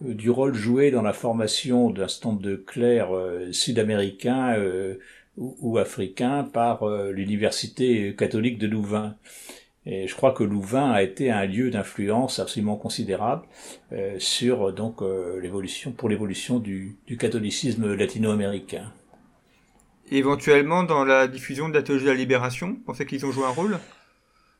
du 0.00 0.30
rôle 0.30 0.54
joué 0.54 0.90
dans 0.90 1.02
la 1.02 1.12
formation 1.12 1.90
d'un 1.90 2.08
stand 2.08 2.40
de 2.40 2.56
clercs 2.56 3.12
sud-américains 3.52 4.56
ou, 5.36 5.56
ou, 5.60 5.78
africains 5.78 6.44
par 6.44 6.88
l'université 7.10 8.14
catholique 8.16 8.58
de 8.58 8.66
Louvain. 8.66 9.16
Et 9.86 10.08
je 10.08 10.14
crois 10.14 10.32
que 10.32 10.42
Louvain 10.42 10.90
a 10.90 11.02
été 11.02 11.30
un 11.30 11.44
lieu 11.44 11.70
d'influence 11.70 12.38
absolument 12.38 12.76
considérable 12.76 13.42
euh, 13.92 14.16
sur 14.18 14.72
donc 14.72 15.02
euh, 15.02 15.40
l'évolution 15.40 15.92
pour 15.92 16.08
l'évolution 16.08 16.58
du, 16.58 16.96
du, 17.06 17.18
catholicisme 17.18 17.94
latino-américain. 17.94 18.92
Éventuellement 20.10 20.84
dans 20.84 21.04
la 21.04 21.28
diffusion 21.28 21.68
de 21.68 21.74
la 21.74 21.82
théologie 21.82 22.06
de 22.06 22.10
la 22.10 22.16
libération, 22.16 22.76
pensez 22.86 23.04
qu'ils 23.04 23.26
ont 23.26 23.32
joué 23.32 23.44
un 23.44 23.50
rôle? 23.50 23.78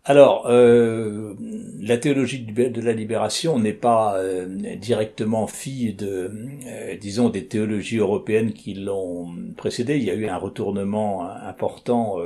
Alors, 0.06 0.46
euh, 0.48 1.34
la 1.80 1.96
théologie 1.96 2.40
de 2.44 2.80
la 2.82 2.92
libération 2.92 3.58
n'est 3.58 3.72
pas 3.72 4.18
euh, 4.18 4.76
directement 4.76 5.46
fille 5.46 5.94
de, 5.94 6.30
euh, 6.66 6.96
disons, 6.98 7.30
des 7.30 7.46
théologies 7.46 7.96
européennes 7.96 8.52
qui 8.52 8.74
l'ont 8.74 9.34
précédée. 9.56 9.96
Il 9.96 10.04
y 10.04 10.10
a 10.10 10.14
eu 10.14 10.26
un 10.26 10.36
retournement 10.36 11.26
important 11.26 12.18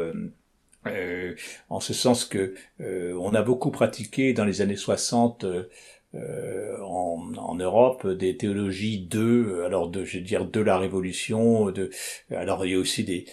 euh, 0.86 1.34
en 1.70 1.80
ce 1.80 1.92
sens 1.92 2.24
que 2.24 2.54
euh, 2.80 3.14
on 3.20 3.34
a 3.34 3.42
beaucoup 3.42 3.70
pratiqué 3.70 4.32
dans 4.32 4.44
les 4.44 4.60
années 4.60 4.76
60 4.76 5.44
euh, 5.44 6.78
en, 6.82 7.32
en, 7.36 7.54
Europe 7.56 8.06
des 8.06 8.36
théologies 8.36 9.00
de 9.00 9.62
alors 9.66 9.90
de 9.90 10.04
je 10.04 10.18
veux 10.18 10.24
dire 10.24 10.46
de 10.46 10.60
la 10.60 10.78
révolution 10.78 11.70
de 11.70 11.90
alors 12.30 12.64
il 12.64 12.72
y 12.72 12.74
a 12.74 12.78
aussi 12.78 13.04
des 13.04 13.26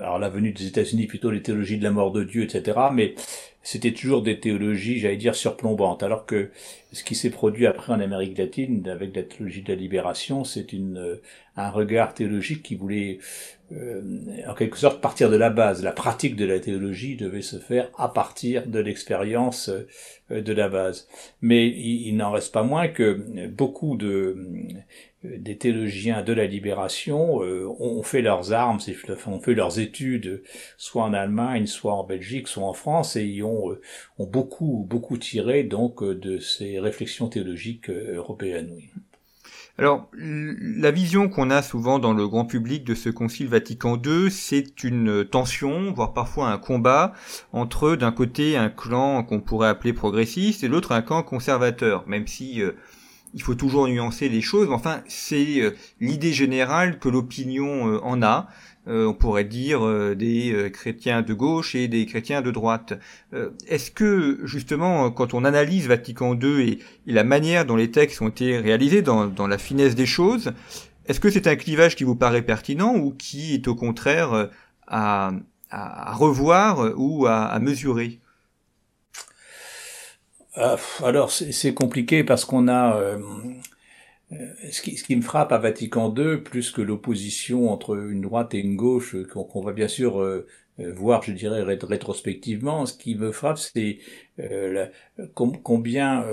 alors 0.00 0.18
la 0.18 0.30
venue 0.30 0.52
des 0.52 0.66
États-Unis 0.66 1.06
plutôt 1.06 1.30
les 1.30 1.42
théologies 1.42 1.76
de 1.76 1.84
la 1.84 1.90
mort 1.90 2.12
de 2.12 2.24
Dieu 2.24 2.44
etc 2.44 2.78
mais 2.92 3.14
c'était 3.62 3.92
toujours 3.92 4.22
des 4.22 4.40
théologies 4.40 5.00
j'allais 5.00 5.16
dire 5.16 5.34
surplombantes. 5.34 6.02
Alors 6.02 6.24
que 6.24 6.50
ce 6.92 7.04
qui 7.04 7.14
s'est 7.14 7.30
produit 7.30 7.66
après 7.66 7.92
en 7.92 8.00
Amérique 8.00 8.38
latine 8.38 8.88
avec 8.88 9.14
la 9.14 9.22
théologie 9.22 9.62
de 9.62 9.68
la 9.68 9.78
libération 9.78 10.44
c'est 10.44 10.72
une 10.72 11.20
un 11.56 11.70
regard 11.70 12.14
théologique 12.14 12.62
qui 12.62 12.74
voulait 12.74 13.18
euh, 13.74 14.00
en 14.46 14.54
quelque 14.54 14.76
sorte 14.76 15.00
partir 15.00 15.30
de 15.30 15.36
la 15.36 15.50
base. 15.50 15.82
La 15.82 15.92
pratique 15.92 16.36
de 16.36 16.44
la 16.44 16.60
théologie 16.60 17.16
devait 17.16 17.42
se 17.42 17.56
faire 17.56 17.90
à 17.98 18.08
partir 18.08 18.66
de 18.66 18.78
l'expérience 18.78 19.68
euh, 20.30 20.40
de 20.42 20.52
la 20.52 20.68
base. 20.68 21.08
Mais 21.40 21.68
il, 21.68 22.16
n'en 22.16 22.30
reste 22.30 22.52
pas 22.52 22.62
moins 22.62 22.88
que 22.88 23.48
beaucoup 23.48 23.96
de 23.96 24.36
des 25.22 25.56
théologiens 25.56 26.22
de 26.22 26.34
la 26.34 26.44
libération 26.44 27.36
ont 27.38 28.02
fait 28.02 28.20
leurs 28.20 28.52
armes, 28.52 28.78
ont 29.26 29.40
fait 29.40 29.54
leurs 29.54 29.78
études, 29.78 30.42
soit 30.76 31.02
en 31.02 31.14
Allemagne, 31.14 31.66
soit 31.66 31.94
en 31.94 32.04
Belgique, 32.04 32.46
soit 32.46 32.64
en 32.64 32.74
France, 32.74 33.16
et 33.16 33.24
ils 33.24 33.42
ont, 33.42 33.74
ont 34.18 34.26
beaucoup, 34.26 34.86
beaucoup 34.86 35.16
tiré 35.16 35.62
donc 35.62 36.04
de 36.04 36.38
ces 36.40 36.78
réflexions 36.78 37.28
théologiques 37.28 37.88
européennes. 37.88 38.70
Oui. 38.76 38.90
Alors, 39.78 40.08
la 40.16 40.90
vision 40.92 41.28
qu'on 41.28 41.50
a 41.50 41.60
souvent 41.60 41.98
dans 41.98 42.12
le 42.12 42.28
grand 42.28 42.44
public 42.44 42.84
de 42.84 42.94
ce 42.94 43.08
Concile 43.08 43.48
Vatican 43.48 44.00
II, 44.00 44.30
c'est 44.30 44.84
une 44.84 45.24
tension, 45.24 45.92
voire 45.92 46.12
parfois 46.12 46.48
un 46.48 46.58
combat 46.58 47.12
entre 47.52 47.96
d'un 47.96 48.12
côté 48.12 48.56
un 48.56 48.70
clan 48.70 49.24
qu'on 49.24 49.40
pourrait 49.40 49.68
appeler 49.68 49.92
progressiste 49.92 50.62
et 50.62 50.68
l'autre 50.68 50.92
un 50.92 51.02
camp 51.02 51.22
conservateur, 51.24 52.06
même 52.06 52.28
si 52.28 52.62
euh, 52.62 52.72
il 53.34 53.42
faut 53.42 53.56
toujours 53.56 53.88
nuancer 53.88 54.28
les 54.28 54.40
choses. 54.40 54.70
Enfin, 54.70 55.02
c'est 55.08 55.60
euh, 55.60 55.72
l'idée 56.00 56.32
générale 56.32 56.98
que 56.98 57.08
l'opinion 57.08 57.88
euh, 57.88 58.00
en 58.02 58.22
a. 58.22 58.48
Euh, 58.86 59.06
on 59.06 59.14
pourrait 59.14 59.44
dire 59.44 59.86
euh, 59.86 60.14
des 60.14 60.52
euh, 60.52 60.68
chrétiens 60.68 61.22
de 61.22 61.32
gauche 61.32 61.74
et 61.74 61.88
des 61.88 62.04
chrétiens 62.04 62.42
de 62.42 62.50
droite. 62.50 62.92
Est-ce 63.66 63.90
que 63.90 64.40
justement, 64.44 65.10
quand 65.10 65.32
on 65.32 65.44
analyse 65.44 65.88
Vatican 65.88 66.38
II 66.38 66.68
et, 66.68 66.78
la 67.06 67.24
manière 67.24 67.64
dont 67.64 67.76
les 67.76 67.90
textes 67.90 68.20
ont 68.20 68.28
été 68.28 68.58
réalisés, 68.58 69.02
dans, 69.02 69.46
la 69.46 69.58
finesse 69.58 69.94
des 69.94 70.06
choses, 70.06 70.52
est-ce 71.06 71.20
que 71.20 71.30
c'est 71.30 71.46
un 71.46 71.56
clivage 71.56 71.96
qui 71.96 72.04
vous 72.04 72.16
paraît 72.16 72.42
pertinent 72.42 72.94
ou 72.94 73.12
qui 73.12 73.54
est 73.54 73.68
au 73.68 73.74
contraire 73.74 74.50
à, 74.86 75.32
revoir 75.70 76.92
ou 76.96 77.26
à, 77.26 77.58
mesurer? 77.60 78.20
Alors 81.02 81.32
c'est 81.32 81.74
compliqué 81.74 82.22
parce 82.22 82.44
qu'on 82.44 82.68
a 82.68 82.96
euh, 82.96 83.18
ce 84.70 84.82
qui, 84.82 84.96
ce 84.96 85.04
qui, 85.04 85.16
me 85.16 85.22
frappe 85.22 85.52
à 85.52 85.58
Vatican 85.58 86.12
II, 86.16 86.38
plus 86.38 86.70
que 86.70 86.82
l'opposition 86.82 87.70
entre 87.70 87.96
une 87.96 88.22
droite 88.22 88.54
et 88.54 88.58
une 88.58 88.76
gauche, 88.76 89.14
euh, 89.14 89.24
qu'on 89.24 89.60
va 89.60 89.72
bien 89.72 89.88
sûr 89.88 90.20
euh, 90.20 90.46
voir, 90.78 91.22
je 91.22 91.32
dirais, 91.32 91.62
rétrospectivement, 91.62 92.86
ce 92.86 92.96
qui 92.96 93.14
me 93.14 93.30
frappe, 93.30 93.58
c'est 93.58 93.98
combien 95.34 96.24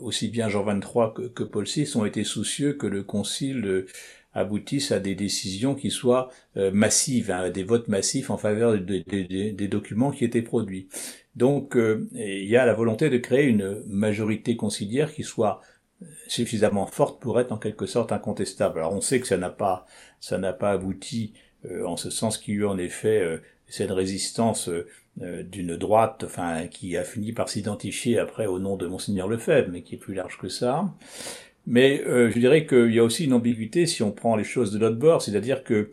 aussi 0.00 0.28
bien 0.28 0.48
Jean 0.48 0.64
XXIII 0.64 1.12
que, 1.14 1.28
que, 1.28 1.42
Paul 1.42 1.66
VI 1.66 1.94
ont 1.96 2.06
été 2.06 2.24
soucieux 2.24 2.72
que 2.72 2.86
le 2.86 3.02
Concile 3.02 3.84
aboutisse 4.32 4.92
à 4.92 4.98
des 4.98 5.14
décisions 5.14 5.74
qui 5.74 5.90
soient 5.90 6.30
massives, 6.56 7.30
hein, 7.30 7.50
des 7.50 7.64
votes 7.64 7.88
massifs 7.88 8.30
en 8.30 8.38
faveur 8.38 8.78
des 8.78 9.68
documents 9.68 10.10
qui 10.10 10.24
étaient 10.24 10.40
produits. 10.40 10.88
Donc, 11.36 11.76
il 12.14 12.46
y 12.46 12.56
a 12.56 12.64
la 12.64 12.72
volonté 12.72 13.10
de 13.10 13.18
créer 13.18 13.44
une 13.44 13.82
majorité 13.86 14.56
conciliaire 14.56 15.12
qui 15.12 15.22
soit 15.22 15.60
suffisamment 16.26 16.86
forte 16.86 17.20
pour 17.20 17.40
être 17.40 17.52
en 17.52 17.58
quelque 17.58 17.86
sorte 17.86 18.12
incontestable. 18.12 18.78
Alors 18.78 18.92
on 18.92 19.00
sait 19.00 19.20
que 19.20 19.26
ça 19.26 19.36
n'a 19.36 19.50
pas 19.50 19.86
ça 20.20 20.38
n'a 20.38 20.52
pas 20.52 20.72
abouti 20.72 21.34
euh, 21.70 21.84
en 21.86 21.96
ce 21.96 22.10
sens 22.10 22.38
qu'il 22.38 22.54
y 22.54 22.56
a 22.58 22.60
eu 22.60 22.66
en 22.66 22.78
effet 22.78 23.20
euh, 23.20 23.38
cette 23.66 23.90
résistance 23.90 24.68
euh, 24.68 25.42
d'une 25.42 25.76
droite, 25.76 26.24
enfin 26.24 26.66
qui 26.66 26.96
a 26.96 27.04
fini 27.04 27.32
par 27.32 27.48
s'identifier 27.48 28.18
après 28.18 28.46
au 28.46 28.58
nom 28.58 28.76
de 28.76 28.86
monseigneur 28.86 29.28
Lefebvre, 29.28 29.70
mais 29.70 29.82
qui 29.82 29.94
est 29.94 29.98
plus 29.98 30.14
large 30.14 30.38
que 30.38 30.48
ça. 30.48 30.92
Mais 31.66 32.02
je 32.04 32.38
dirais 32.38 32.66
qu'il 32.66 32.92
y 32.92 32.98
a 32.98 33.04
aussi 33.04 33.24
une 33.24 33.32
ambiguïté 33.32 33.86
si 33.86 34.02
on 34.02 34.12
prend 34.12 34.36
les 34.36 34.44
choses 34.44 34.70
de 34.70 34.78
l'autre 34.78 34.98
bord, 34.98 35.22
c'est-à-dire 35.22 35.64
que 35.64 35.92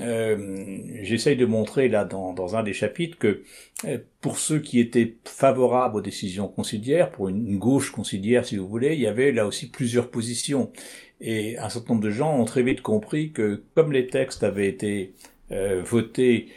euh, 0.00 0.78
j'essaye 1.02 1.36
de 1.36 1.44
montrer 1.44 1.88
là 1.88 2.04
dans, 2.04 2.56
un 2.56 2.62
des 2.62 2.72
chapitres 2.72 3.18
que 3.18 3.42
euh, 3.84 3.98
pour 4.20 4.38
ceux 4.38 4.58
qui 4.58 4.80
étaient 4.80 5.16
favorables 5.24 5.96
aux 5.96 6.00
décisions 6.00 6.48
conciliaires, 6.48 7.10
pour 7.10 7.28
une, 7.28 7.58
gauche 7.58 7.90
conciliaire 7.90 8.46
si 8.46 8.56
vous 8.56 8.66
voulez, 8.66 8.94
il 8.94 9.00
y 9.00 9.06
avait 9.06 9.32
là 9.32 9.46
aussi 9.46 9.70
plusieurs 9.70 10.10
positions. 10.10 10.72
Et 11.20 11.58
un 11.58 11.68
certain 11.68 11.94
nombre 11.94 12.04
de 12.04 12.10
gens 12.10 12.38
ont 12.38 12.44
très 12.44 12.62
vite 12.62 12.80
compris 12.80 13.32
que 13.32 13.62
comme 13.74 13.92
les 13.92 14.06
textes 14.06 14.42
avaient 14.42 14.68
été 14.68 15.12
euh, 15.50 15.82
votés 15.84 16.48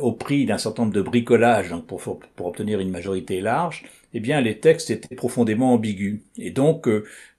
au 0.00 0.12
prix 0.12 0.46
d'un 0.46 0.56
certain 0.56 0.84
nombre 0.84 0.94
de 0.94 1.02
bricolages 1.02 1.68
donc 1.68 1.86
pour, 1.86 2.00
pour 2.00 2.46
obtenir 2.46 2.80
une 2.80 2.88
majorité 2.88 3.42
large, 3.42 3.84
eh 4.14 4.20
bien 4.20 4.40
les 4.40 4.58
textes 4.58 4.88
étaient 4.88 5.14
profondément 5.14 5.74
ambigus. 5.74 6.20
Et 6.38 6.50
donc 6.50 6.88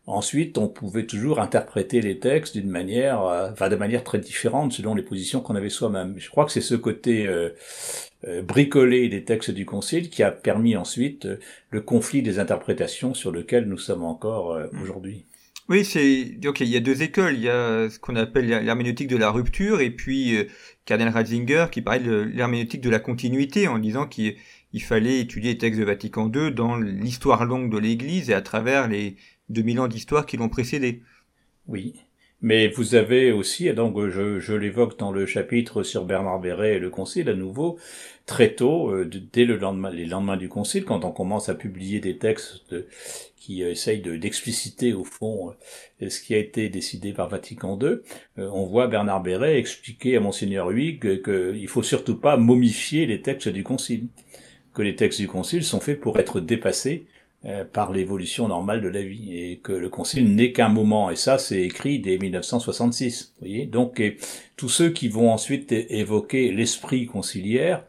Ensuite, 0.07 0.59
on 0.59 0.67
pouvait 0.67 1.07
toujours 1.07 1.39
interpréter 1.39 1.99
les 1.99 2.19
textes 2.19 2.55
d'une 2.55 2.69
manière, 2.69 3.23
euh, 3.23 3.49
enfin 3.51 3.69
de 3.69 3.75
manière 3.75 4.03
très 4.03 4.19
différente 4.19 4.71
selon 4.71 4.93
les 4.93 5.01
positions 5.01 5.41
qu'on 5.41 5.55
avait 5.55 5.69
soi-même. 5.69 6.13
Je 6.17 6.29
crois 6.29 6.45
que 6.45 6.51
c'est 6.51 6.61
ce 6.61 6.75
côté 6.75 7.25
euh, 7.25 7.49
euh, 8.27 8.43
bricolé 8.43 9.09
des 9.09 9.23
textes 9.23 9.49
du 9.49 9.65
Concile 9.65 10.11
qui 10.11 10.21
a 10.21 10.29
permis 10.29 10.75
ensuite 10.75 11.27
le 11.71 11.81
conflit 11.81 12.21
des 12.21 12.37
interprétations 12.37 13.15
sur 13.15 13.31
lequel 13.31 13.65
nous 13.65 13.79
sommes 13.79 14.03
encore 14.03 14.55
mm. 14.55 14.81
aujourd'hui. 14.83 15.25
Oui, 15.69 15.83
c'est 15.83 16.25
donc 16.37 16.59
il 16.59 16.67
y 16.67 16.77
a 16.77 16.81
deux 16.81 17.01
écoles. 17.01 17.33
Il 17.33 17.41
y 17.41 17.49
a 17.49 17.89
ce 17.89 17.97
qu'on 17.97 18.15
appelle 18.15 18.45
l'herméneutique 18.45 19.07
de 19.07 19.17
la 19.17 19.31
rupture 19.31 19.81
et 19.81 19.89
puis 19.89 20.37
Cardinal 20.85 21.11
Ratzinger 21.11 21.65
qui 21.71 21.81
parlait 21.81 22.03
de 22.03 22.17
l'herméneutique 22.31 22.81
de 22.81 22.91
la 22.91 22.99
continuité 22.99 23.67
en 23.67 23.79
disant 23.79 24.05
qu'il 24.05 24.35
fallait 24.81 25.21
étudier 25.21 25.53
les 25.53 25.57
textes 25.57 25.79
de 25.79 25.85
Vatican 25.85 26.31
II 26.31 26.51
dans 26.51 26.77
l'histoire 26.77 27.45
longue 27.45 27.71
de 27.71 27.79
l'Église 27.79 28.29
et 28.29 28.35
à 28.35 28.41
travers 28.43 28.87
les 28.87 29.15
2000 29.49 29.79
ans 29.79 29.87
d'histoire 29.87 30.25
qui 30.25 30.37
l'ont 30.37 30.49
précédé. 30.49 31.01
Oui. 31.67 31.95
Mais 32.41 32.67
vous 32.67 32.95
avez 32.95 33.31
aussi, 33.31 33.67
et 33.67 33.73
donc 33.73 33.97
je, 34.09 34.39
je 34.39 34.53
l'évoque 34.53 34.99
dans 34.99 35.11
le 35.11 35.25
chapitre 35.25 35.83
sur 35.83 36.05
Bernard 36.05 36.39
Béret 36.39 36.75
et 36.75 36.79
le 36.79 36.89
Concile 36.89 37.29
à 37.29 37.33
nouveau, 37.33 37.79
très 38.25 38.53
tôt, 38.53 38.91
euh, 38.91 39.09
dès 39.31 39.45
le 39.45 39.57
lendemain, 39.57 39.89
les 39.89 40.05
lendemains 40.05 40.37
du 40.37 40.49
Concile, 40.49 40.85
quand 40.85 41.05
on 41.05 41.11
commence 41.11 41.49
à 41.49 41.55
publier 41.55 41.99
des 41.99 42.17
textes 42.17 42.75
qui 43.45 43.61
essayent 43.61 44.01
d'expliciter 44.01 44.93
au 44.93 45.03
fond 45.03 45.53
euh, 46.01 46.09
ce 46.09 46.19
qui 46.19 46.33
a 46.33 46.39
été 46.39 46.67
décidé 46.67 47.13
par 47.13 47.29
Vatican 47.29 47.77
II, 47.79 47.87
euh, 48.39 48.49
on 48.51 48.65
voit 48.65 48.87
Bernard 48.87 49.21
Béret 49.21 49.59
expliquer 49.59 50.17
à 50.17 50.19
Monseigneur 50.19 50.69
Huyghe 50.69 50.99
qu'il 50.99 51.21
que 51.21 51.67
faut 51.67 51.83
surtout 51.83 52.19
pas 52.19 52.37
momifier 52.37 53.05
les 53.05 53.21
textes 53.21 53.49
du 53.49 53.63
Concile, 53.63 54.07
que 54.73 54.81
les 54.81 54.95
textes 54.95 55.21
du 55.21 55.27
Concile 55.27 55.63
sont 55.63 55.79
faits 55.79 55.99
pour 55.99 56.17
être 56.19 56.39
dépassés 56.39 57.05
euh, 57.05 57.14
par 57.73 57.91
l'évolution 57.91 58.47
normale 58.47 58.81
de 58.81 58.87
la 58.87 59.03
vie 59.03 59.37
et 59.37 59.57
que 59.57 59.71
le 59.71 59.89
concile 59.89 60.33
n'est 60.33 60.51
qu'un 60.51 60.69
moment. 60.69 61.11
Et 61.11 61.15
ça 61.15 61.37
c'est 61.37 61.61
écrit 61.61 61.99
dès 61.99 62.17
1966 62.17 63.33
vous 63.35 63.47
voyez. 63.47 63.65
Donc 63.65 64.01
tous 64.55 64.69
ceux 64.69 64.89
qui 64.89 65.09
vont 65.09 65.31
ensuite 65.31 65.71
évoquer 65.71 66.51
l'esprit 66.51 67.05
conciliaire 67.05 67.83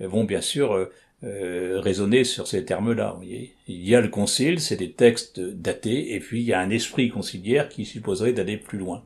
euh, 0.00 0.08
vont 0.08 0.24
bien 0.24 0.40
sûr 0.40 0.88
euh, 1.24 1.80
raisonner 1.80 2.22
sur 2.22 2.46
ces 2.46 2.64
termes-là 2.64 3.18
il 3.66 3.88
y 3.88 3.96
a 3.96 4.00
le 4.00 4.06
concile 4.06 4.60
c'est 4.60 4.76
des 4.76 4.92
textes 4.92 5.40
datés 5.40 6.14
et 6.14 6.20
puis 6.20 6.40
il 6.40 6.46
y 6.46 6.52
a 6.52 6.60
un 6.60 6.70
esprit 6.70 7.08
conciliaire 7.08 7.68
qui 7.68 7.84
supposerait 7.84 8.32
d'aller 8.32 8.56
plus 8.56 8.78
loin 8.78 9.02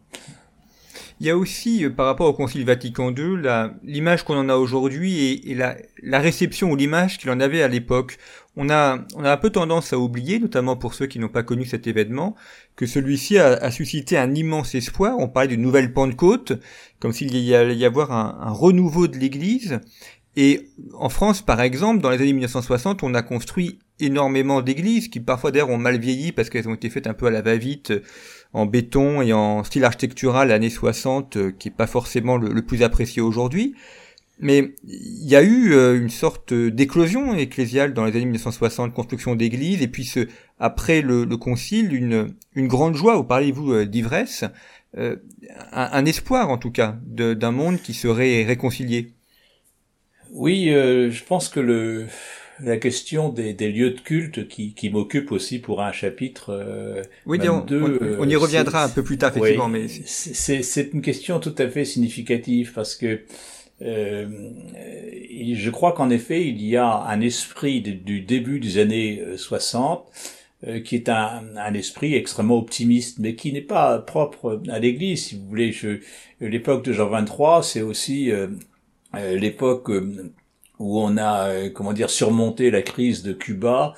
il 1.23 1.27
y 1.27 1.31
a 1.31 1.37
aussi, 1.37 1.89
par 1.89 2.07
rapport 2.07 2.27
au 2.27 2.33
Concile 2.33 2.65
Vatican 2.65 3.15
II, 3.15 3.37
l'image 3.85 4.25
qu'on 4.25 4.37
en 4.37 4.49
a 4.49 4.57
aujourd'hui 4.57 5.41
et, 5.47 5.55
la, 5.55 6.19
réception 6.19 6.73
ou 6.73 6.75
l'image 6.75 7.17
qu'il 7.17 7.31
en 7.31 7.39
avait 7.39 7.63
à 7.63 7.69
l'époque 7.69 8.19
on 8.57 8.69
a, 8.71 8.99
un 9.17 9.37
peu 9.37 9.51
tendance 9.51 9.93
à 9.93 9.99
oublier, 10.01 10.41
notamment 10.41 10.75
pour 10.75 10.95
ceux 10.95 11.07
qui 11.07 11.21
n'ont 11.21 11.29
pas 11.29 11.45
connu 11.45 11.65
cet 11.65 11.87
événement, 11.87 12.35
que 12.75 12.87
celui-ci 12.87 13.39
a, 13.39 13.71
suscité 13.71 14.19
un 14.19 14.35
immense 14.35 14.75
espoir. 14.75 15.15
On 15.21 15.29
parlait 15.29 15.47
d'une 15.47 15.63
nouvelle 15.63 15.93
Pentecôte, 15.93 16.55
comme 16.99 17.13
s'il 17.13 17.37
y 17.37 17.55
allait 17.55 17.77
y 17.77 17.85
avoir 17.85 18.11
un, 18.11 18.51
renouveau 18.51 19.07
de 19.07 19.17
l'Église. 19.17 19.79
Et 20.35 20.71
en 20.95 21.09
France, 21.09 21.41
par 21.41 21.61
exemple, 21.61 22.03
dans 22.03 22.11
les 22.11 22.17
années 22.21 22.33
1960, 22.33 23.05
on 23.05 23.15
a 23.15 23.23
construit 23.23 23.79
énormément 24.01 24.61
d'églises 24.61 25.07
qui 25.07 25.21
parfois 25.21 25.53
d'ailleurs 25.53 25.71
ont 25.71 25.79
mal 25.79 26.01
vieilli 26.01 26.33
parce 26.33 26.51
qu'elles 26.51 26.69
ont 26.69 26.75
été 26.75 26.91
faites 26.91 27.07
un 27.07 27.15
peu 27.15 27.27
à 27.27 27.31
la 27.31 27.43
va-vite 27.43 27.93
en 28.53 28.67
béton 28.67 29.23
et 29.23 29.33
en 29.33 29.65
style 29.65 29.85
architectural 29.85 30.53
années 30.53 30.71
60 30.71 31.57
qui 31.59 31.69
est 31.69 31.73
pas 31.77 31.87
forcément 31.87 32.37
le 32.37 32.63
plus 32.63 32.83
apprécié 32.83 33.23
aujourd'hui. 33.23 33.75
Mais 34.43 34.75
il 34.85 35.29
y 35.29 35.37
a 35.37 35.43
eu 35.43 35.73
euh, 35.73 35.97
une 35.97 36.11
sorte 36.11 36.53
d'éclosion 36.53 37.33
ecclésiale 37.35 37.95
dans 37.95 38.05
les 38.05 38.11
années 38.17 38.25
1960, 38.25 38.93
construction 38.93 39.37
d'églises, 39.37 39.83
et 39.83 39.89
puis 39.89 40.05
ce, 40.05 40.27
après 40.59 41.01
le, 41.01 41.25
concile, 41.37 41.95
une, 41.95 42.35
une 42.57 42.67
grande 42.67 42.97
joie, 42.97 43.15
vous 43.15 43.23
parlez-vous 43.23 43.73
euh, 43.73 43.87
d'ivresse, 43.87 44.45
euh, 44.99 45.17
un, 45.71 46.05
espoir 46.07 46.51
en 46.51 46.59
tout 46.59 46.73
cas 46.73 46.97
d'un 47.07 47.53
monde 47.53 47.81
qui 47.81 47.95
serait 47.95 48.43
réconcilié. 48.43 49.13
Oui, 50.33 50.71
je 50.71 51.25
pense 51.25 51.49
que 51.49 51.61
le, 51.61 52.07
la 52.61 52.77
question 52.77 53.29
des, 53.29 53.55
des 53.55 53.73
lieux 53.73 53.91
de 53.91 54.01
culte 54.01 54.49
qui, 54.49 54.75
qui 54.75 54.91
m'occupe 54.91 55.33
aussi 55.33 55.59
pour 55.59 55.83
un 55.83 55.93
chapitre. 55.93 57.05
oui, 57.27 57.39
on, 57.49 57.67
on, 57.71 58.29
y 58.29 58.37
reviendra 58.37 58.85
un 58.85 58.89
peu 58.89 59.03
plus 59.03 59.19
tard, 59.19 59.37
effectivement. 59.37 59.69
mais 59.69 59.89
c'est 59.89 60.91
une 60.93 61.03
question 61.03 61.41
tout 61.41 61.55
à 61.59 61.69
fait 61.69 61.85
significative 61.85 62.73
parce 62.75 62.95
que 62.95 63.23
euh, 63.85 64.27
je 65.55 65.71
crois 65.71 65.93
qu'en 65.93 66.11
effet, 66.11 66.47
il 66.47 66.63
y 66.63 66.77
a 66.77 67.03
un 67.05 67.21
esprit 67.21 67.81
du 67.81 68.21
début 68.21 68.61
des 68.61 68.79
années 68.79 69.23
60 69.37 70.07
euh, 70.67 70.69
euh, 70.69 70.81
qui 70.81 70.95
est 70.95 71.09
un, 71.09 71.43
un, 71.57 71.75
esprit 71.75 72.15
extrêmement 72.15 72.59
optimiste, 72.59 73.19
mais 73.19 73.35
qui 73.35 73.53
n'est 73.53 73.61
pas 73.61 73.99
propre 73.99 74.63
à 74.69 74.79
l'Église. 74.79 75.27
Si 75.27 75.37
vous 75.37 75.49
voulez, 75.49 75.75
l'époque 76.41 76.85
de 76.85 76.93
Jean 76.93 77.09
23, 77.09 77.63
c'est 77.63 77.83
aussi 77.83 78.31
l'époque 79.15 79.91
où 80.83 81.01
on 81.01 81.17
a, 81.17 81.69
comment 81.71 81.93
dire, 81.93 82.11
surmonté 82.11 82.71
la 82.71 82.83
crise 82.83 83.23
de 83.23 83.33
Cuba. 83.33 83.95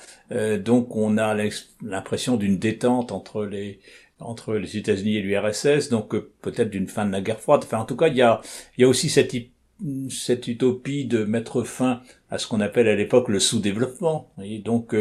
donc, 0.59 0.95
on 0.95 1.17
a 1.17 1.35
l'impression 1.81 2.37
d'une 2.37 2.57
détente 2.57 3.11
entre 3.11 3.45
les 3.45 3.79
entre 4.19 4.55
les 4.55 4.77
États-Unis 4.77 5.17
et 5.17 5.21
l'URSS, 5.21 5.89
donc 5.89 6.15
peut-être 6.41 6.69
d'une 6.69 6.87
fin 6.87 7.05
de 7.05 7.11
la 7.11 7.21
guerre 7.21 7.41
froide. 7.41 7.61
Enfin, 7.65 7.79
en 7.79 7.85
tout 7.85 7.97
cas, 7.97 8.07
il 8.07 8.15
y 8.15 8.21
a, 8.21 8.39
y 8.77 8.85
a 8.85 8.87
aussi 8.87 9.09
cette, 9.09 9.35
cette 10.09 10.47
utopie 10.47 11.05
de 11.05 11.25
mettre 11.25 11.63
fin 11.63 12.01
à 12.29 12.37
ce 12.37 12.47
qu'on 12.47 12.61
appelle 12.61 12.87
à 12.87 12.95
l'époque 12.95 13.27
le 13.27 13.39
sous-développement. 13.39 14.31
Et 14.41 14.59
donc, 14.59 14.95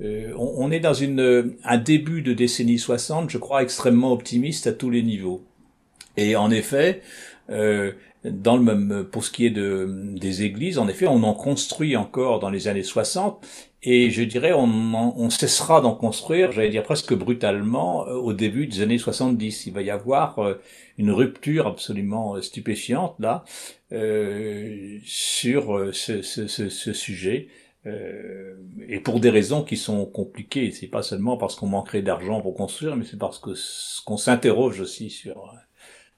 on, 0.00 0.54
on, 0.56 0.70
est 0.70 0.80
dans 0.80 0.94
une, 0.94 1.56
un 1.64 1.78
début 1.78 2.22
de 2.22 2.32
décennie 2.32 2.78
60, 2.78 3.30
je 3.30 3.38
crois, 3.38 3.62
extrêmement 3.62 4.12
optimiste 4.12 4.66
à 4.66 4.72
tous 4.72 4.90
les 4.90 5.02
niveaux. 5.02 5.44
Et 6.16 6.36
en 6.36 6.50
effet, 6.50 7.02
euh, 7.50 7.92
dans 8.24 8.56
le 8.56 8.62
même, 8.62 9.04
pour 9.10 9.24
ce 9.24 9.30
qui 9.30 9.46
est 9.46 9.50
de, 9.50 10.14
des 10.16 10.42
églises, 10.42 10.78
en 10.78 10.88
effet, 10.88 11.06
on 11.06 11.22
en 11.24 11.34
construit 11.34 11.96
encore 11.96 12.38
dans 12.40 12.50
les 12.50 12.68
années 12.68 12.82
60, 12.82 13.44
et 13.84 14.10
je 14.10 14.22
dirais 14.22 14.52
on, 14.52 14.64
on 14.94 15.28
cessera 15.30 15.80
d'en 15.80 15.94
construire, 15.94 16.52
j'allais 16.52 16.68
dire 16.68 16.84
presque 16.84 17.14
brutalement, 17.14 18.06
euh, 18.06 18.14
au 18.14 18.32
début 18.32 18.66
des 18.66 18.80
années 18.80 18.98
70. 18.98 19.66
Il 19.66 19.72
va 19.72 19.82
y 19.82 19.90
avoir 19.90 20.38
euh, 20.38 20.54
une 20.98 21.10
rupture 21.10 21.66
absolument 21.66 22.40
stupéfiante 22.40 23.16
là 23.18 23.44
euh, 23.92 24.98
sur 25.04 25.90
ce, 25.92 26.22
ce, 26.22 26.46
ce, 26.46 26.92
sujet. 26.92 27.48
Euh, 27.86 28.54
et 28.88 29.00
pour 29.00 29.18
des 29.18 29.30
raisons 29.30 29.64
qui 29.64 29.76
sont 29.76 30.06
compliquées, 30.06 30.70
c'est 30.70 30.86
pas 30.86 31.02
seulement 31.02 31.36
parce 31.36 31.56
qu'on 31.56 31.66
manquerait 31.66 32.02
d'argent 32.02 32.40
pour 32.40 32.54
construire, 32.54 32.96
mais 32.96 33.04
c'est 33.04 33.18
parce 33.18 33.38
que 33.40 33.50
qu'on 34.04 34.16
s'interroge 34.16 34.80
aussi 34.80 35.10
sur 35.10 35.52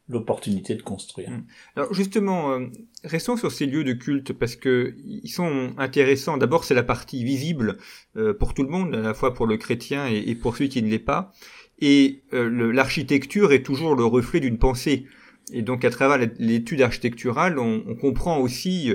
l'opportunité 0.08 0.74
de 0.74 0.82
construire. 0.82 1.28
Hum. 1.28 1.44
Alors 1.76 1.92
justement, 1.94 2.52
euh, 2.52 2.66
restons 3.04 3.36
sur 3.36 3.50
ces 3.50 3.66
lieux 3.66 3.84
de 3.84 3.92
culte 3.92 4.32
parce 4.32 4.56
que 4.56 4.94
ils 5.04 5.30
sont 5.30 5.72
intéressants. 5.78 6.36
D'abord, 6.36 6.64
c'est 6.64 6.74
la 6.74 6.82
partie 6.82 7.24
visible 7.24 7.78
euh, 8.16 8.34
pour 8.34 8.54
tout 8.54 8.62
le 8.62 8.68
monde, 8.68 8.94
à 8.94 9.00
la 9.00 9.14
fois 9.14 9.32
pour 9.34 9.46
le 9.46 9.56
chrétien 9.56 10.06
et, 10.06 10.34
pour 10.34 10.56
celui 10.56 10.68
qui 10.68 10.82
ne 10.82 10.90
l'est 10.90 10.98
pas. 10.98 11.32
Et 11.78 12.22
euh, 12.32 12.72
l'architecture 12.72 13.52
est 13.52 13.62
toujours 13.62 13.96
le 13.96 14.04
reflet 14.04 14.40
d'une 14.40 14.58
pensée. 14.58 15.06
Et 15.52 15.62
donc, 15.62 15.84
à 15.84 15.90
travers 15.90 16.26
l'étude 16.38 16.80
architecturale, 16.80 17.58
on, 17.58 17.94
comprend 17.96 18.40
aussi 18.40 18.94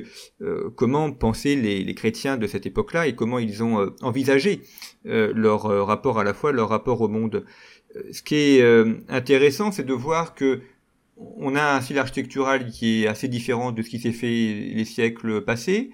comment 0.76 1.12
pensaient 1.12 1.56
les, 1.56 1.84
les, 1.84 1.94
chrétiens 1.94 2.38
de 2.38 2.48
cette 2.48 2.66
époque-là 2.66 3.06
et 3.06 3.14
comment 3.14 3.38
ils 3.38 3.62
ont 3.62 3.94
envisagé 4.02 4.62
leur 5.06 5.62
rapport 5.86 6.18
à 6.18 6.24
la 6.24 6.34
foi, 6.34 6.52
leur 6.52 6.70
rapport 6.70 7.02
au 7.02 7.08
monde. 7.08 7.46
Ce 8.12 8.24
qui 8.24 8.34
est 8.34 8.64
intéressant, 9.10 9.72
c'est 9.72 9.86
de 9.86 9.94
voir 9.94 10.34
que 10.34 10.62
on 11.38 11.56
a 11.56 11.76
un 11.76 11.82
style 11.82 11.98
architectural 11.98 12.70
qui 12.70 13.04
est 13.04 13.08
assez 13.08 13.28
différent 13.28 13.72
de 13.72 13.82
ce 13.82 13.90
qui 13.90 14.00
s'est 14.00 14.12
fait 14.12 14.72
les 14.74 14.86
siècles 14.86 15.42
passés, 15.42 15.92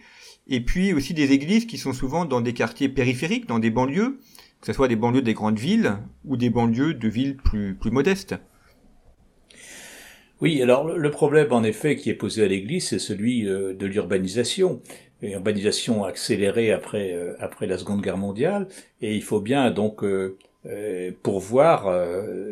et 0.48 0.62
puis 0.62 0.94
aussi 0.94 1.14
des 1.14 1.32
églises 1.32 1.66
qui 1.66 1.78
sont 1.78 1.94
souvent 1.94 2.26
dans 2.26 2.42
des 2.42 2.54
quartiers 2.54 2.90
périphériques, 2.90 3.48
dans 3.48 3.60
des 3.60 3.72
banlieues, 3.72 4.20
que 4.62 4.68
ce 4.68 4.74
soit 4.74 4.88
des 4.88 4.96
banlieues 4.96 5.22
des 5.22 5.34
grandes 5.34 5.60
villes 5.60 5.98
ou 6.26 6.38
des 6.38 6.50
banlieues 6.50 6.94
de 6.94 7.08
villes 7.08 7.38
plus, 7.38 7.76
plus 7.76 7.92
modestes. 7.92 8.36
Oui, 10.42 10.62
alors 10.62 10.86
le 10.86 11.12
problème 11.12 11.54
en 11.54 11.64
effet 11.64 11.96
qui 11.96 12.10
est 12.10 12.16
posé 12.16 12.44
à 12.44 12.48
l'Église, 12.48 12.90
c'est 12.90 13.00
celui 13.00 13.48
euh, 13.48 13.74
de 13.74 13.86
l'urbanisation. 13.86 14.82
Urbanisation 15.22 16.04
accélérée 16.04 16.72
après, 16.72 17.14
euh, 17.14 17.36
après 17.40 17.68
la 17.68 17.78
Seconde 17.78 18.02
Guerre 18.02 18.18
mondiale, 18.18 18.68
et 19.02 19.16
il 19.16 19.24
faut 19.24 19.40
bien 19.40 19.72
donc 19.72 20.04
euh, 20.04 20.38
pourvoir 21.24 21.94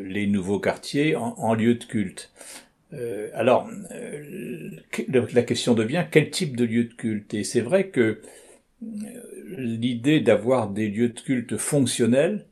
les 0.04 0.28
nouveaux 0.28 0.60
quartiers 0.60 1.16
en, 1.16 1.54
lieux 1.56 1.76
de 1.76 1.84
culte. 1.84 2.32
Euh, 2.94 3.30
alors, 3.34 3.70
euh, 3.92 4.70
la 5.34 5.44
question 5.44 5.74
devient 5.74 6.06
quel 6.12 6.30
type 6.30 6.56
de 6.56 6.66
lieu 6.66 6.86
de 6.86 6.94
culte? 6.94 7.34
Et 7.34 7.44
c'est 7.44 7.62
vrai 7.62 7.90
que 7.90 8.22
euh, 8.82 8.88
l'idée 9.58 10.20
d'avoir 10.20 10.70
des 10.70 10.90
lieux 10.90 11.10
de 11.10 11.20
culte 11.20 11.58
fonctionnels 11.58 12.46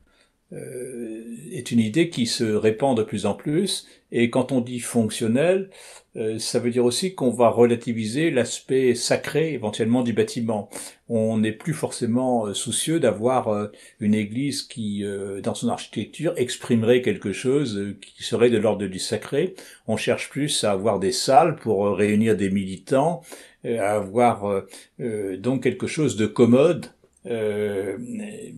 est 0.52 1.70
une 1.70 1.80
idée 1.80 2.10
qui 2.10 2.26
se 2.26 2.44
répand 2.44 2.96
de 2.96 3.02
plus 3.02 3.26
en 3.26 3.34
plus. 3.34 3.86
Et 4.10 4.28
quand 4.28 4.52
on 4.52 4.60
dit 4.60 4.80
fonctionnel, 4.80 5.70
euh, 6.16 6.38
ça 6.38 6.58
veut 6.58 6.70
dire 6.70 6.84
aussi 6.84 7.14
qu'on 7.14 7.30
va 7.30 7.48
relativiser 7.48 8.30
l'aspect 8.30 8.94
sacré 8.94 9.54
éventuellement 9.54 10.02
du 10.02 10.12
bâtiment. 10.12 10.68
On 11.08 11.38
n'est 11.38 11.52
plus 11.52 11.72
forcément 11.72 12.46
euh, 12.46 12.52
soucieux 12.52 13.00
d'avoir 13.00 13.48
euh, 13.48 13.68
une 14.00 14.14
église 14.14 14.62
qui, 14.62 15.04
dans 15.42 15.54
son 15.54 15.68
architecture, 15.68 16.34
exprimerait 16.36 17.00
quelque 17.00 17.32
chose 17.32 17.96
qui 18.02 18.22
serait 18.22 18.50
de 18.50 18.58
l'ordre 18.58 18.86
du 18.86 18.98
sacré. 18.98 19.54
On 19.86 19.96
cherche 19.96 20.28
plus 20.28 20.64
à 20.64 20.72
avoir 20.72 20.98
des 20.98 21.12
salles 21.12 21.56
pour 21.56 21.96
réunir 21.96 22.36
des 22.36 22.50
militants, 22.50 23.22
à 23.64 23.94
avoir 23.94 24.64
donc 24.98 25.62
quelque 25.62 25.86
chose 25.86 26.16
de 26.16 26.26
commode. 26.26 26.86
Et 27.24 28.54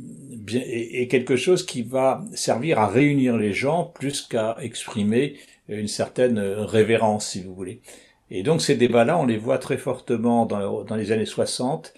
quelque 1.08 1.36
chose 1.36 1.64
qui 1.66 1.82
va 1.82 2.24
servir 2.34 2.78
à 2.78 2.86
réunir 2.86 3.36
les 3.36 3.52
gens 3.52 3.84
plus 3.84 4.22
qu'à 4.22 4.56
exprimer 4.60 5.36
une 5.68 5.88
certaine 5.88 6.38
révérence, 6.38 7.28
si 7.28 7.42
vous 7.42 7.54
voulez. 7.54 7.80
Et 8.30 8.42
donc 8.42 8.62
ces 8.62 8.76
débats-là, 8.76 9.18
on 9.18 9.26
les 9.26 9.36
voit 9.36 9.58
très 9.58 9.76
fortement 9.76 10.46
dans, 10.46 10.96
les 10.96 11.12
années 11.12 11.26
60, 11.26 11.94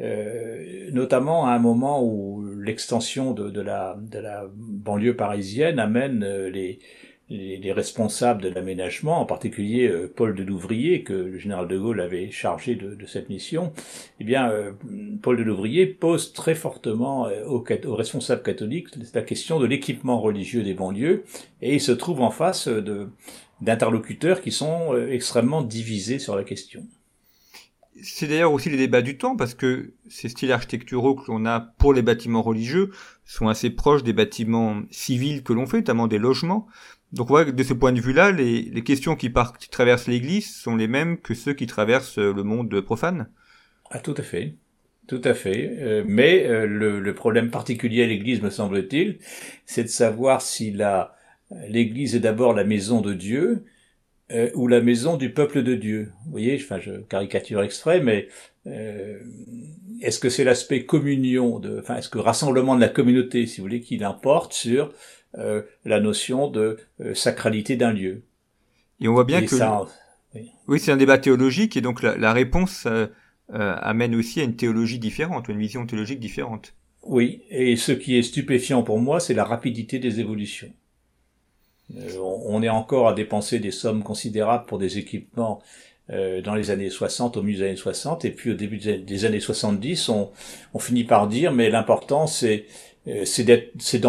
euh, 0.00 0.90
notamment 0.92 1.46
à 1.46 1.52
un 1.52 1.58
moment 1.58 2.02
où 2.02 2.44
l'extension 2.60 3.32
de, 3.32 3.50
de, 3.50 3.60
la, 3.60 3.96
de 3.98 4.18
la 4.18 4.46
banlieue 4.52 5.16
parisienne 5.16 5.78
amène 5.78 6.24
euh, 6.24 6.48
les, 6.50 6.78
les, 7.30 7.72
responsables 7.72 8.42
de 8.42 8.48
l'aménagement, 8.48 9.20
en 9.20 9.26
particulier 9.26 9.86
euh, 9.88 10.12
Paul 10.14 10.34
de 10.34 10.42
Louvrier, 10.42 11.02
que 11.02 11.12
le 11.12 11.38
général 11.38 11.68
de 11.68 11.78
Gaulle 11.78 12.00
avait 12.00 12.30
chargé 12.30 12.74
de, 12.74 12.94
de 12.94 13.06
cette 13.06 13.28
mission, 13.28 13.72
eh 14.20 14.24
bien, 14.24 14.50
euh, 14.50 14.72
Paul 15.22 15.36
de 15.36 15.42
Louvrier 15.42 15.86
pose 15.86 16.32
très 16.32 16.54
fortement 16.54 17.28
aux, 17.46 17.64
aux, 17.84 17.94
responsables 17.94 18.42
catholiques 18.42 18.88
la 19.14 19.22
question 19.22 19.60
de 19.60 19.66
l'équipement 19.66 20.20
religieux 20.20 20.62
des 20.62 20.74
banlieues, 20.74 21.24
et 21.60 21.74
il 21.74 21.80
se 21.80 21.92
trouve 21.92 22.20
en 22.20 22.30
face 22.30 22.68
d'interlocuteurs 23.60 24.40
qui 24.40 24.52
sont 24.52 24.96
extrêmement 25.08 25.62
divisés 25.62 26.18
sur 26.18 26.36
la 26.36 26.44
question. 26.44 26.86
C'est 28.02 28.28
d'ailleurs 28.28 28.52
aussi 28.52 28.70
les 28.70 28.76
débats 28.76 29.02
du 29.02 29.18
temps 29.18 29.36
parce 29.36 29.54
que 29.54 29.92
ces 30.08 30.28
styles 30.28 30.52
architecturaux 30.52 31.16
que 31.16 31.30
l'on 31.30 31.46
a 31.46 31.60
pour 31.60 31.92
les 31.92 32.02
bâtiments 32.02 32.42
religieux 32.42 32.90
sont 33.24 33.48
assez 33.48 33.70
proches 33.70 34.04
des 34.04 34.12
bâtiments 34.12 34.82
civils 34.90 35.42
que 35.42 35.52
l'on 35.52 35.66
fait, 35.66 35.78
notamment 35.78 36.06
des 36.06 36.18
logements. 36.18 36.68
Donc 37.12 37.30
de 37.30 37.62
ce 37.62 37.72
point 37.72 37.92
de 37.92 38.00
vue-là, 38.00 38.32
les, 38.32 38.62
les, 38.62 38.82
questions 38.82 39.16
qui, 39.16 39.32
qui 39.58 39.70
traversent 39.70 40.08
l'Église 40.08 40.54
sont 40.54 40.76
les 40.76 40.88
mêmes 40.88 41.18
que 41.18 41.34
ceux 41.34 41.54
qui 41.54 41.66
traversent 41.66 42.18
le 42.18 42.42
monde 42.42 42.80
profane. 42.82 43.28
Ah 43.90 43.98
tout 44.00 44.14
à 44.16 44.22
fait. 44.22 44.54
Tout 45.06 45.22
à 45.24 45.32
fait. 45.32 45.74
Euh, 45.78 46.04
mais 46.06 46.46
euh, 46.46 46.66
le, 46.66 47.00
le, 47.00 47.14
problème 47.14 47.50
particulier 47.50 48.02
à 48.02 48.06
l'Église, 48.06 48.42
me 48.42 48.50
semble-t-il, 48.50 49.18
c'est 49.64 49.84
de 49.84 49.88
savoir 49.88 50.42
si 50.42 50.70
la 50.70 51.14
l'Église 51.68 52.14
est 52.14 52.20
d'abord 52.20 52.52
la 52.52 52.64
maison 52.64 53.00
de 53.00 53.14
Dieu 53.14 53.64
euh, 54.32 54.50
ou 54.54 54.66
la 54.68 54.80
maison 54.80 55.16
du 55.16 55.30
peuple 55.30 55.62
de 55.62 55.74
Dieu. 55.74 56.12
Vous 56.24 56.30
voyez, 56.32 56.56
enfin, 56.56 56.78
je 56.80 56.92
caricature 56.92 57.62
extrait, 57.62 58.00
mais 58.00 58.28
euh, 58.66 59.18
est-ce 60.02 60.18
que 60.18 60.28
c'est 60.28 60.44
l'aspect 60.44 60.84
communion, 60.84 61.58
de, 61.58 61.78
enfin, 61.80 61.96
est-ce 61.96 62.08
que 62.08 62.18
rassemblement 62.18 62.76
de 62.76 62.80
la 62.80 62.88
communauté, 62.88 63.46
si 63.46 63.58
vous 63.58 63.64
voulez, 63.64 63.80
qui 63.80 63.96
l'importe 63.96 64.52
sur 64.52 64.92
euh, 65.36 65.62
la 65.84 66.00
notion 66.00 66.48
de 66.48 66.78
euh, 67.00 67.14
sacralité 67.14 67.76
d'un 67.76 67.92
lieu? 67.92 68.22
Et 69.00 69.08
on 69.08 69.12
voit 69.12 69.24
bien 69.24 69.42
que 69.42 69.56
ça, 69.56 69.86
oui, 70.66 70.78
c'est 70.78 70.92
un 70.92 70.96
débat 70.96 71.18
théologique, 71.18 71.76
et 71.76 71.80
donc 71.80 72.02
la, 72.02 72.16
la 72.16 72.32
réponse 72.32 72.86
euh, 72.86 73.06
amène 73.48 74.14
aussi 74.14 74.40
à 74.40 74.44
une 74.44 74.56
théologie 74.56 74.98
différente, 74.98 75.48
une 75.48 75.58
vision 75.58 75.86
théologique 75.86 76.20
différente. 76.20 76.74
Oui, 77.02 77.42
et 77.48 77.76
ce 77.76 77.92
qui 77.92 78.18
est 78.18 78.22
stupéfiant 78.22 78.82
pour 78.82 78.98
moi, 78.98 79.20
c'est 79.20 79.32
la 79.32 79.44
rapidité 79.44 79.98
des 79.98 80.20
évolutions. 80.20 80.72
Euh, 81.96 82.18
on 82.18 82.62
est 82.62 82.68
encore 82.68 83.08
à 83.08 83.14
dépenser 83.14 83.58
des 83.58 83.70
sommes 83.70 84.02
considérables 84.02 84.66
pour 84.66 84.78
des 84.78 84.98
équipements 84.98 85.60
euh, 86.10 86.40
dans 86.40 86.54
les 86.54 86.70
années 86.70 86.90
60, 86.90 87.36
au 87.36 87.42
milieu 87.42 87.58
des 87.58 87.64
années 87.64 87.76
60, 87.76 88.24
et 88.24 88.30
puis 88.30 88.50
au 88.50 88.54
début 88.54 88.78
des 88.78 89.24
années 89.24 89.40
70, 89.40 90.08
on, 90.08 90.30
on 90.74 90.78
finit 90.78 91.04
par 91.04 91.28
dire, 91.28 91.52
mais 91.52 91.70
l'important 91.70 92.26
c'est 92.26 92.66
euh, 93.08 93.24
c'est 93.24 94.04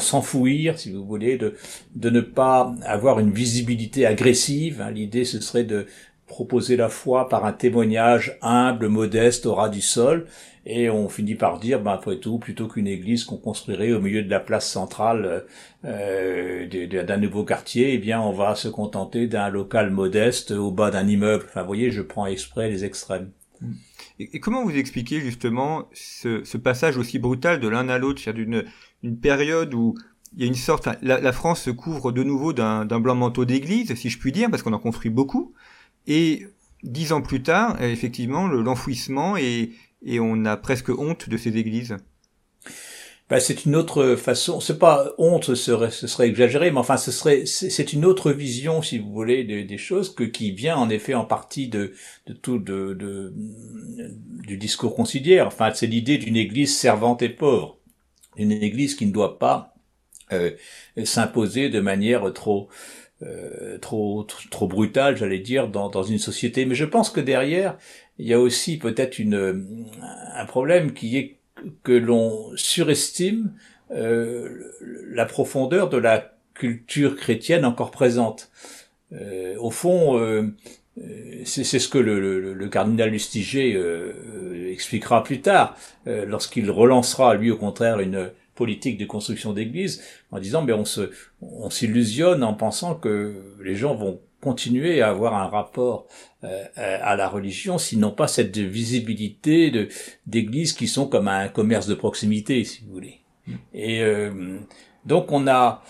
s'enfouir, 0.00 0.78
si 0.78 0.90
vous 0.90 1.04
voulez, 1.04 1.38
de, 1.38 1.54
de 1.94 2.10
ne 2.10 2.20
pas 2.20 2.74
avoir 2.84 3.20
une 3.20 3.30
visibilité 3.30 4.06
agressive. 4.06 4.80
Hein. 4.80 4.90
L'idée, 4.90 5.24
ce 5.24 5.40
serait 5.40 5.64
de 5.64 5.86
proposer 6.26 6.76
la 6.76 6.88
foi 6.88 7.28
par 7.28 7.44
un 7.44 7.52
témoignage 7.52 8.38
humble, 8.40 8.88
modeste, 8.88 9.46
au 9.46 9.54
ras 9.54 9.68
du 9.68 9.80
sol, 9.80 10.26
et 10.64 10.90
on 10.90 11.08
finit 11.08 11.34
par 11.34 11.58
dire, 11.58 11.80
ben, 11.80 11.92
après 11.92 12.18
tout, 12.18 12.38
plutôt 12.38 12.68
qu'une 12.68 12.86
église 12.86 13.24
qu'on 13.24 13.36
construirait 13.36 13.92
au 13.92 14.00
milieu 14.00 14.22
de 14.22 14.30
la 14.30 14.40
place 14.40 14.70
centrale 14.70 15.44
euh, 15.84 16.66
d'un 17.04 17.16
nouveau 17.16 17.44
quartier, 17.44 17.94
eh 17.94 17.98
bien, 17.98 18.20
on 18.20 18.32
va 18.32 18.54
se 18.54 18.68
contenter 18.68 19.26
d'un 19.26 19.48
local 19.48 19.90
modeste 19.90 20.52
au 20.52 20.70
bas 20.70 20.90
d'un 20.90 21.08
immeuble. 21.08 21.44
Enfin, 21.48 21.62
vous 21.62 21.66
voyez, 21.66 21.90
je 21.90 22.02
prends 22.02 22.26
exprès 22.26 22.70
les 22.70 22.84
extrêmes. 22.84 23.30
Et, 24.18 24.40
comment 24.40 24.64
vous 24.64 24.76
expliquez 24.76 25.20
justement 25.20 25.88
ce, 25.92 26.44
ce 26.44 26.56
passage 26.58 26.96
aussi 26.96 27.18
brutal 27.18 27.58
de 27.60 27.68
l'un 27.68 27.88
à 27.88 27.98
l'autre, 27.98 28.20
c'est-à-dire 28.20 28.44
d'une 28.44 28.64
une 29.02 29.18
période 29.18 29.74
où 29.74 29.94
il 30.34 30.42
y 30.42 30.44
a 30.44 30.46
une 30.46 30.54
sorte, 30.54 30.88
la, 31.02 31.32
France 31.32 31.62
se 31.62 31.70
couvre 31.70 32.10
de 32.10 32.22
nouveau 32.22 32.52
d'un 32.52 33.00
blanc 33.00 33.14
manteau 33.14 33.44
d'église, 33.44 33.94
si 33.94 34.08
je 34.08 34.18
puis 34.18 34.32
dire, 34.32 34.50
parce 34.50 34.62
qu'on 34.62 34.72
en 34.72 34.78
construit 34.78 35.10
beaucoup, 35.10 35.52
et 36.06 36.46
dix 36.82 37.12
ans 37.12 37.20
plus 37.20 37.42
tard, 37.42 37.80
effectivement, 37.82 38.48
l'enfouissement 38.48 39.36
et, 39.36 39.72
et 40.04 40.20
on 40.20 40.44
a 40.44 40.56
presque 40.56 40.90
honte 40.90 41.28
de 41.28 41.36
ces 41.36 41.56
églises. 41.56 41.96
ben, 43.30 43.40
c'est 43.40 43.64
une 43.64 43.76
autre 43.76 44.16
façon. 44.16 44.60
C'est 44.60 44.78
pas 44.78 45.12
honte, 45.18 45.54
ce 45.54 45.86
serait, 46.06 46.28
exagéré, 46.28 46.70
mais 46.70 46.78
enfin, 46.78 46.96
ce 46.96 47.10
serait, 47.10 47.46
c'est 47.46 47.92
une 47.92 48.04
autre 48.04 48.32
vision, 48.32 48.82
si 48.82 48.98
vous 48.98 49.12
voulez, 49.12 49.44
des, 49.44 49.78
choses 49.78 50.14
que 50.14 50.24
qui 50.24 50.52
vient 50.52 50.76
en 50.76 50.90
effet 50.90 51.14
en 51.14 51.24
partie 51.24 51.68
de, 51.68 51.94
de 52.26 52.32
tout 52.32 52.58
de, 52.58 52.94
de 52.94 53.32
du 54.46 54.56
discours 54.56 54.94
conciliaire. 54.94 55.46
Enfin, 55.46 55.72
c'est 55.74 55.86
l'idée 55.86 56.18
d'une 56.18 56.36
Église 56.36 56.76
servante 56.76 57.22
et 57.22 57.28
pauvre, 57.28 57.78
une 58.36 58.52
Église 58.52 58.94
qui 58.94 59.06
ne 59.06 59.12
doit 59.12 59.38
pas 59.38 59.74
euh, 60.32 60.52
s'imposer 61.04 61.68
de 61.68 61.80
manière 61.80 62.32
trop 62.32 62.68
euh, 63.22 63.78
trop, 63.78 64.26
trop 64.50 64.66
brutale, 64.66 65.16
j'allais 65.16 65.38
dire, 65.38 65.68
dans, 65.68 65.88
dans 65.88 66.02
une 66.02 66.18
société. 66.18 66.64
Mais 66.64 66.74
je 66.74 66.84
pense 66.84 67.08
que 67.08 67.20
derrière, 67.20 67.78
il 68.18 68.26
y 68.26 68.34
a 68.34 68.40
aussi 68.40 68.78
peut-être 68.78 69.18
une 69.18 69.86
un 70.34 70.46
problème 70.46 70.92
qui 70.92 71.16
est 71.16 71.36
que 71.82 71.92
l'on 71.92 72.50
surestime 72.56 73.52
euh, 73.90 74.72
la 75.10 75.26
profondeur 75.26 75.88
de 75.90 75.98
la 75.98 76.32
culture 76.54 77.16
chrétienne 77.16 77.64
encore 77.64 77.90
présente. 77.90 78.50
Euh, 79.12 79.56
au 79.58 79.70
fond, 79.70 80.18
euh, 80.18 80.48
c'est 81.44 81.64
ce 81.64 81.88
que 81.88 81.98
le, 81.98 82.52
le, 82.52 82.68
cardinal 82.68 83.10
Lustiger 83.10 83.80
expliquera 84.70 85.24
plus 85.24 85.40
tard, 85.40 85.76
lorsqu'il 86.06 86.70
relancera, 86.70 87.34
lui, 87.34 87.50
au 87.50 87.56
contraire, 87.56 88.00
une 88.00 88.30
politique 88.54 88.98
de 88.98 89.06
construction 89.06 89.54
d'église, 89.54 90.02
en 90.30 90.38
disant, 90.38 90.62
mais 90.62 90.74
on 90.74 90.84
se, 90.84 91.10
on 91.40 91.70
s'illusionne 91.70 92.44
en 92.44 92.52
pensant 92.52 92.94
que 92.94 93.34
les 93.62 93.74
gens 93.74 93.94
vont 93.94 94.20
continuer 94.42 95.00
à 95.00 95.10
avoir 95.10 95.34
un 95.34 95.46
rapport 95.46 96.08
euh, 96.44 96.64
à 96.74 97.14
la 97.16 97.28
religion 97.28 97.78
s'ils 97.78 98.00
n'ont 98.00 98.10
pas 98.10 98.26
cette 98.26 98.58
visibilité 98.58 99.70
de 99.70 99.88
d'églises 100.26 100.72
qui 100.72 100.88
sont 100.88 101.06
comme 101.06 101.28
un 101.28 101.48
commerce 101.48 101.86
de 101.86 101.94
proximité, 101.94 102.64
si 102.64 102.82
vous 102.84 102.92
voulez. 102.92 103.20
Et 103.72 104.02
euh, 104.02 104.58
donc 105.06 105.30
on 105.30 105.46
a, 105.46 105.82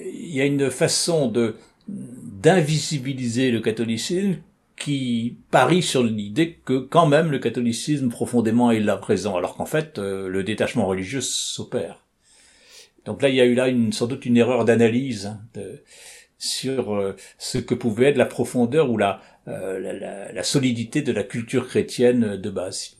il 0.00 0.34
y 0.34 0.40
a 0.40 0.46
une 0.46 0.70
façon 0.70 1.28
de 1.28 1.56
d'invisibiliser 1.88 3.50
le 3.50 3.60
catholicisme 3.60 4.36
qui 4.76 5.36
parie 5.50 5.82
sur 5.82 6.04
l'idée 6.04 6.58
que 6.64 6.78
quand 6.78 7.06
même 7.06 7.30
le 7.30 7.38
catholicisme 7.40 8.08
profondément 8.08 8.70
est 8.70 8.80
là 8.80 8.96
présent, 8.96 9.36
alors 9.36 9.56
qu'en 9.56 9.66
fait 9.66 9.98
euh, 9.98 10.28
le 10.28 10.44
détachement 10.44 10.86
religieux 10.86 11.20
s'opère. 11.20 12.04
Donc 13.04 13.22
là, 13.22 13.28
il 13.30 13.34
y 13.34 13.40
a 13.40 13.44
eu 13.44 13.54
là 13.54 13.68
une, 13.68 13.92
sans 13.92 14.06
doute 14.06 14.26
une 14.26 14.36
erreur 14.36 14.64
d'analyse 14.64 15.26
hein, 15.26 15.40
sur 16.40 16.94
euh, 16.94 17.14
ce 17.38 17.58
que 17.58 17.74
pouvait 17.74 18.06
être 18.06 18.16
la 18.16 18.26
profondeur 18.26 18.90
ou 18.90 18.96
la, 18.96 19.20
euh, 19.46 19.78
la, 19.78 20.32
la, 20.32 20.42
solidité 20.42 21.02
de 21.02 21.12
la 21.12 21.22
culture 21.22 21.68
chrétienne 21.68 22.36
de 22.36 22.50
base. 22.50 22.96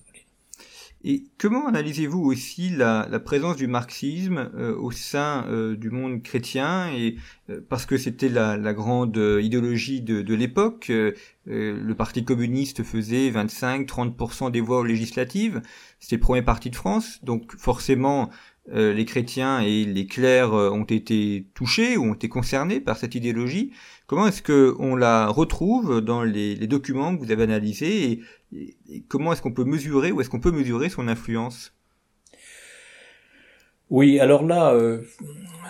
Et 1.03 1.25
comment 1.39 1.67
analysez-vous 1.67 2.21
aussi 2.21 2.69
la, 2.69 3.07
présence 3.25 3.57
du 3.57 3.67
marxisme 3.67 4.51
euh, 4.55 4.77
au 4.77 4.91
sein 4.91 5.47
du 5.75 5.89
monde 5.89 6.23
chrétien 6.23 6.93
et 6.93 7.17
parce 7.71 7.87
que 7.87 7.97
c'était 7.97 8.29
la, 8.29 8.59
grande 8.75 9.17
idéologie 9.41 10.03
de, 10.03 10.35
l'époque, 10.35 10.93
le 11.47 11.93
Parti 11.95 12.23
communiste 12.23 12.83
faisait 12.83 13.31
25-30% 13.31 14.51
des 14.51 14.61
voix 14.61 14.87
législatives, 14.87 15.63
c'était 16.01 16.17
le 16.17 16.21
premier 16.21 16.43
parti 16.43 16.69
de 16.69 16.77
France, 16.77 17.19
donc 17.25 17.57
forcément 17.57 18.29
euh, 18.69 18.93
les 18.93 19.05
chrétiens 19.05 19.61
et 19.61 19.85
les 19.85 20.07
clercs 20.07 20.53
euh, 20.53 20.71
ont 20.71 20.85
été 20.85 21.49
touchés 21.55 21.97
ou 21.97 22.05
ont 22.05 22.15
été 22.15 22.29
concernés 22.29 22.81
par 22.81 22.97
cette 22.99 23.15
idéologie. 23.15 23.73
Comment 24.07 24.27
est-ce 24.27 24.43
que 24.43 24.77
on 24.79 24.97
la 24.97 25.29
retrouve 25.29 26.01
dans 26.01 26.23
les, 26.23 26.57
documents 26.67 27.17
que 27.17 27.25
vous 27.25 27.33
avez 27.33 27.45
analysés 27.45 28.21
et, 28.53 29.05
comment 29.09 29.33
est-ce 29.33 29.43
qu'on 29.43 29.53
peut 29.53 29.65
mesurer 29.65 30.13
ou 30.13 30.21
est-ce 30.21 30.31
qu'on 30.31 30.41
peut 30.41 30.53
mesurer 30.53 30.89
son 30.89 31.09
influence? 31.09 31.73
Oui, 33.91 34.21
alors 34.21 34.47
là, 34.47 34.73
euh, 34.73 35.03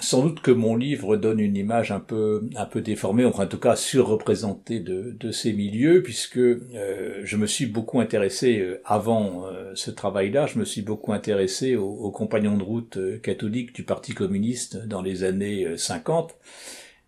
sans 0.02 0.22
doute 0.22 0.40
que 0.40 0.50
mon 0.50 0.76
livre 0.76 1.16
donne 1.16 1.40
une 1.40 1.56
image 1.56 1.90
un 1.90 2.00
peu 2.00 2.42
un 2.54 2.66
peu 2.66 2.82
déformée, 2.82 3.24
enfin 3.24 3.44
en 3.44 3.46
tout 3.46 3.58
cas 3.58 3.76
surreprésentée 3.76 4.78
de, 4.80 5.32
ces 5.32 5.54
milieux, 5.54 6.02
puisque 6.02 6.36
euh, 6.36 7.20
je 7.24 7.36
me 7.38 7.46
suis 7.46 7.64
beaucoup 7.64 7.98
intéressé 7.98 8.58
euh, 8.58 8.82
avant 8.84 9.46
ce 9.74 9.90
travail-là, 9.90 10.46
je 10.46 10.58
me 10.58 10.64
suis 10.64 10.82
beaucoup 10.82 11.14
intéressé 11.14 11.76
aux, 11.76 11.88
aux 11.88 12.10
compagnons 12.10 12.58
de 12.58 12.62
route 12.62 12.98
catholiques 13.22 13.74
du 13.74 13.84
Parti 13.84 14.12
communiste 14.12 14.86
dans 14.86 15.00
les 15.00 15.24
années 15.24 15.76
50. 15.76 16.36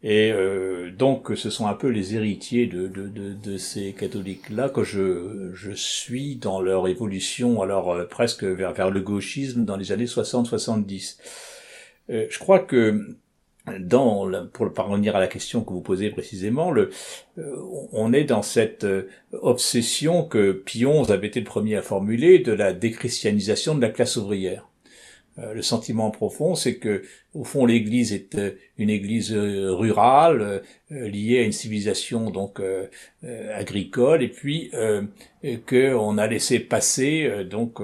Et 0.05 0.33
euh, 0.33 0.91
donc, 0.91 1.31
ce 1.37 1.49
sont 1.49 1.69
un 1.69 1.75
peu 1.75 1.87
les 1.89 2.17
héritiers 2.17 2.67
de, 2.67 2.89
de, 2.89 3.07
de, 3.07 3.35
de 3.35 3.57
ces 3.57 3.93
catholiques-là 3.93 4.69
que 4.69 4.83
je, 4.83 5.53
je 5.55 5.71
suis 5.71 6.37
dans 6.37 6.61
leur 6.61 6.89
évolution, 6.89 7.63
alors 7.63 7.93
euh, 7.93 8.05
presque 8.07 8.43
vers, 8.43 8.73
vers 8.73 8.91
le 8.91 9.01
gauchisme 9.01 9.65
dans 9.65 9.77
les 9.77 9.93
années 9.93 10.07
60-70. 10.07 11.19
Euh, 12.11 12.27
je 12.29 12.39
crois 12.41 12.59
que 12.59 13.17
dans 13.79 14.29
pour 14.53 14.73
parvenir 14.73 15.15
à 15.15 15.21
la 15.21 15.29
question 15.29 15.63
que 15.63 15.73
vous 15.73 15.83
posez 15.83 16.11
précisément, 16.11 16.73
le, 16.73 16.91
euh, 17.39 17.57
on 17.93 18.13
est 18.13 18.25
dans 18.25 18.43
cette 18.43 18.85
obsession 19.31 20.25
que 20.25 20.51
Pion 20.51 21.05
avait 21.11 21.29
été 21.29 21.39
le 21.39 21.47
premier 21.47 21.77
à 21.77 21.83
formuler 21.83 22.41
de 22.41 22.51
la 22.51 22.73
déchristianisation 22.73 23.77
de 23.77 23.81
la 23.81 23.91
classe 23.91 24.17
ouvrière. 24.17 24.72
Euh, 25.39 25.55
le 25.55 25.63
sentiment 25.63 26.11
profond, 26.11 26.55
c'est 26.55 26.77
que 26.77 27.03
au 27.35 27.45
fond 27.45 27.65
l'Église 27.65 28.13
est 28.13 28.35
euh, 28.35 28.51
une 28.77 28.91
Église 28.91 29.33
euh, 29.33 29.73
rurale 29.73 30.63
liée 30.91 31.39
à 31.39 31.43
une 31.43 31.53
civilisation 31.53 32.31
donc 32.31 32.61
agricole, 33.55 34.23
et 34.23 34.29
puis 34.29 34.71
que 35.65 35.95
on 35.95 36.19
a 36.19 36.27
laissé 36.27 36.61
passer 36.61 37.45
donc 37.49 37.81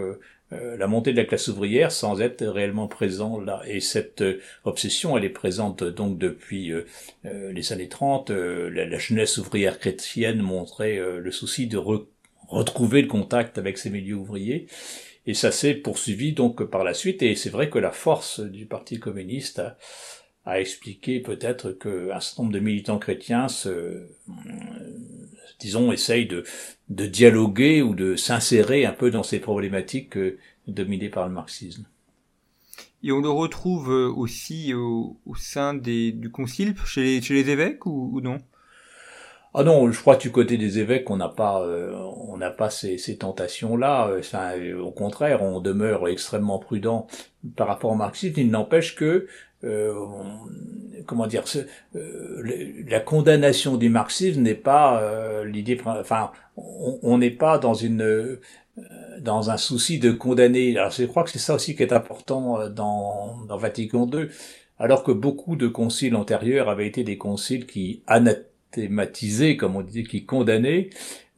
la 0.50 0.86
montée 0.86 1.12
de 1.12 1.16
la 1.16 1.24
classe 1.24 1.48
ouvrière 1.48 1.90
sans 1.90 2.20
être 2.20 2.44
réellement 2.44 2.86
présent 2.86 3.40
là. 3.40 3.62
Et 3.66 3.80
cette 3.80 4.22
obsession, 4.64 5.16
elle 5.16 5.24
est 5.24 5.30
présente 5.30 5.82
donc 5.84 6.18
depuis 6.18 6.70
les 7.24 7.72
années 7.72 7.88
30. 7.88 8.28
La, 8.28 8.98
jeunesse 8.98 9.38
ouvrière 9.38 9.78
chrétienne 9.78 10.42
montrait 10.42 10.98
le 10.98 11.30
souci 11.30 11.66
de 11.66 11.78
retrouver 12.48 13.00
le 13.00 13.08
contact 13.08 13.56
avec 13.56 13.78
ces 13.78 13.88
milieux 13.88 14.16
ouvriers. 14.16 14.66
Et 15.28 15.34
ça 15.34 15.52
s'est 15.52 15.74
poursuivi 15.74 16.32
donc 16.32 16.64
par 16.64 16.84
la 16.84 16.94
suite, 16.94 17.22
et 17.22 17.34
c'est 17.34 17.50
vrai 17.50 17.68
que 17.68 17.78
la 17.78 17.92
force 17.92 18.40
du 18.40 18.64
Parti 18.64 18.98
communiste 18.98 19.60
a, 20.46 20.58
expliqué 20.58 21.20
peut-être 21.20 21.72
qu'un 21.72 22.18
certain 22.18 22.44
nombre 22.44 22.54
de 22.54 22.60
militants 22.60 22.98
chrétiens 22.98 23.48
se, 23.48 24.08
disons, 25.60 25.92
essayent 25.92 26.26
de, 26.26 26.44
dialoguer 26.88 27.82
ou 27.82 27.94
de 27.94 28.16
s'insérer 28.16 28.86
un 28.86 28.94
peu 28.94 29.10
dans 29.10 29.22
ces 29.22 29.38
problématiques 29.38 30.18
dominées 30.66 31.10
par 31.10 31.28
le 31.28 31.34
marxisme. 31.34 31.86
Et 33.02 33.12
on 33.12 33.20
le 33.20 33.28
retrouve 33.28 33.90
aussi 33.90 34.72
au, 34.72 35.20
sein 35.36 35.74
du 35.74 36.30
concile, 36.32 36.74
chez 36.86 37.20
les 37.20 37.50
évêques 37.50 37.84
ou 37.84 38.22
non? 38.22 38.38
Ah 39.60 39.64
non, 39.64 39.90
je 39.90 40.00
crois 40.00 40.14
que 40.14 40.22
du 40.22 40.30
côté 40.30 40.56
des 40.56 40.78
évêques, 40.78 41.10
on 41.10 41.16
n'a 41.16 41.28
pas, 41.28 41.60
euh, 41.62 41.92
on 42.28 42.36
n'a 42.36 42.50
pas 42.50 42.70
ces, 42.70 42.96
ces 42.96 43.16
tentations-là. 43.18 44.08
Euh, 44.08 44.78
au 44.78 44.92
contraire, 44.92 45.42
on 45.42 45.60
demeure 45.60 46.06
extrêmement 46.06 46.60
prudent 46.60 47.08
par 47.56 47.66
rapport 47.66 47.90
au 47.90 47.96
marxisme. 47.96 48.34
Il 48.38 48.50
n'empêche 48.52 48.94
que, 48.94 49.26
euh, 49.64 49.94
comment 51.06 51.26
dire, 51.26 51.42
la 51.92 53.00
condamnation 53.00 53.76
du 53.76 53.88
marxisme 53.88 54.42
n'est 54.42 54.54
pas 54.54 55.02
l'idée. 55.44 55.76
Enfin, 55.84 56.30
on 56.56 57.18
n'est 57.18 57.32
pas 57.32 57.58
dans 57.58 57.74
une 57.74 58.38
dans 59.20 59.50
un 59.50 59.56
souci 59.56 59.98
de 59.98 60.12
condamner. 60.12 60.78
Alors, 60.78 60.92
je 60.92 61.04
crois 61.04 61.24
que 61.24 61.30
c'est 61.30 61.40
ça 61.40 61.54
aussi 61.54 61.74
qui 61.74 61.82
est 61.82 61.92
important 61.92 62.68
dans, 62.68 63.38
dans 63.48 63.56
Vatican 63.56 64.08
II. 64.08 64.28
Alors 64.78 65.02
que 65.02 65.10
beaucoup 65.10 65.56
de 65.56 65.66
conciles 65.66 66.14
antérieurs 66.14 66.68
avaient 66.68 66.86
été 66.86 67.02
des 67.02 67.18
conciles 67.18 67.66
qui 67.66 68.04
thématisé, 68.70 69.56
comme 69.56 69.76
on 69.76 69.82
disait, 69.82 70.02
qui 70.02 70.24
condamnait, 70.24 70.90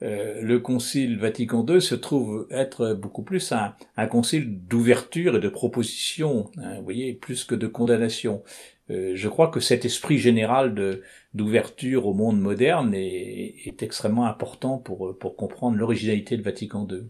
euh, 0.03 0.40
le 0.40 0.59
Concile 0.61 1.19
Vatican 1.19 1.64
II 1.69 1.81
se 1.81 1.95
trouve 1.95 2.47
être 2.51 2.95
beaucoup 2.95 3.23
plus 3.23 3.53
un, 3.53 3.75
un 3.97 4.07
concile 4.07 4.59
d'ouverture 4.66 5.37
et 5.37 5.40
de 5.40 5.49
proposition, 5.49 6.51
hein, 6.57 6.77
vous 6.79 6.85
voyez, 6.85 7.12
plus 7.12 7.45
que 7.45 7.55
de 7.55 7.66
condamnation. 7.66 8.43
Euh, 8.90 9.12
je 9.14 9.29
crois 9.29 9.49
que 9.49 9.61
cet 9.61 9.85
esprit 9.85 10.19
général 10.19 10.75
de 10.75 11.03
d'ouverture 11.33 12.07
au 12.07 12.14
monde 12.14 12.40
moderne 12.40 12.93
est, 12.93 13.55
est, 13.64 13.85
extrêmement 13.85 14.27
important 14.27 14.79
pour 14.79 15.16
pour 15.19 15.37
comprendre 15.37 15.77
l'originalité 15.77 16.37
de 16.37 16.43
Vatican 16.43 16.88
II. 16.90 17.03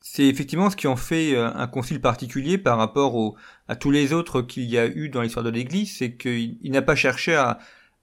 C'est 0.00 0.24
effectivement 0.24 0.70
ce 0.70 0.76
qui 0.76 0.86
en 0.86 0.96
fait 0.96 1.34
euh, 1.34 1.50
un 1.54 1.66
concile 1.66 2.00
particulier 2.00 2.56
par 2.56 2.78
rapport 2.78 3.14
au, 3.14 3.36
à 3.68 3.76
tous 3.76 3.90
les 3.90 4.12
autres 4.12 4.42
qu'il 4.42 4.64
y 4.64 4.78
a 4.78 4.86
eu 4.86 5.10
dans 5.10 5.22
l'histoire 5.22 5.44
de 5.44 5.50
l'Église, 5.50 5.96
c'est 5.98 6.16
qu'il 6.16 6.58
n'a 6.64 6.82
pas 6.82 6.96
cherché 6.96 7.34
à, 7.34 7.58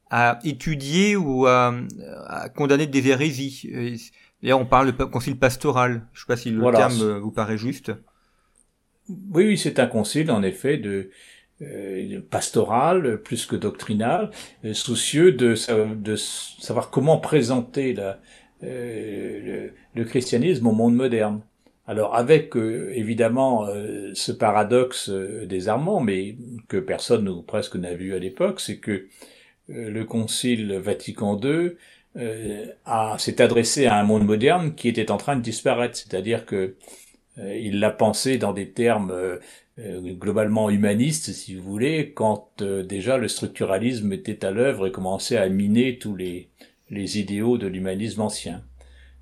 à 0.10 0.40
étudier 0.44 1.16
ou 1.16 1.48
à, 1.48 1.74
condamner 2.56 2.88
des 2.88 3.08
hérésies. 3.08 4.00
D'ailleurs, 4.42 4.60
on 4.60 4.66
parle 4.66 4.96
de 4.96 5.04
concile 5.04 5.38
pastoral. 5.38 6.08
Je 6.14 6.20
ne 6.20 6.22
sais 6.22 6.28
pas 6.28 6.38
si 6.38 6.52
le 6.52 6.72
terme 6.72 7.20
vous 7.20 7.32
paraît 7.32 7.58
juste. 7.58 7.92
Oui, 9.10 9.46
oui, 9.46 9.58
c'est 9.58 9.80
un 9.80 9.88
concile, 9.88 10.32
en 10.32 10.42
effet, 10.42 10.78
de, 10.78 11.10
euh, 11.62 12.20
pastoral 12.30 13.22
plus 13.22 13.46
que 13.46 13.56
doctrinal, 13.56 14.30
euh, 14.66 14.74
soucieux 14.74 15.32
de, 15.32 15.56
de 15.96 16.16
savoir 16.18 16.90
comment 16.90 17.18
présenter 17.18 17.94
la, 17.94 18.20
euh, 18.64 19.70
le, 19.94 20.04
christianisme 20.04 20.68
au 20.68 20.74
monde 20.74 20.96
moderne. 20.96 21.40
Alors 21.88 22.16
avec 22.16 22.56
évidemment 22.56 23.68
ce 24.16 24.32
paradoxe 24.32 25.10
désarmant, 25.10 26.00
mais 26.00 26.36
que 26.68 26.78
personne 26.78 27.30
ou 27.30 27.44
presque 27.44 27.76
n'a 27.76 27.94
vu 27.94 28.16
à 28.16 28.20
l'époque, 28.20 28.60
c'est 28.60 28.80
que 28.80 29.08
le 29.68 30.04
Concile 30.04 30.74
Vatican 30.74 31.40
II 31.42 31.72
s'est 32.16 33.42
adressé 33.42 33.88
à 33.88 33.98
un 33.98 34.04
monde 34.04 34.26
moderne 34.26 34.76
qui 34.76 34.88
était 34.88 35.12
en 35.12 35.18
train 35.18 35.36
de 35.36 35.42
disparaître, 35.42 35.98
c'est-à-dire 35.98 36.46
que 36.46 36.76
il 37.38 37.80
l'a 37.80 37.92
pensé 37.92 38.38
dans 38.38 38.54
des 38.54 38.70
termes 38.70 39.40
euh, 39.78 40.00
globalement 40.14 40.70
humaniste, 40.70 41.34
si 41.34 41.54
vous 41.54 41.64
voulez, 41.64 42.14
quand 42.14 42.62
euh, 42.62 42.82
déjà 42.82 43.18
le 43.18 43.28
structuralisme 43.28 44.14
était 44.14 44.46
à 44.46 44.52
l'œuvre 44.52 44.88
et 44.88 44.92
commençait 44.92 45.36
à 45.36 45.50
miner 45.50 45.98
tous 45.98 46.16
les, 46.16 46.48
les 46.90 47.20
idéaux 47.20 47.58
de 47.58 47.68
l'humanisme 47.68 48.22
ancien. 48.22 48.64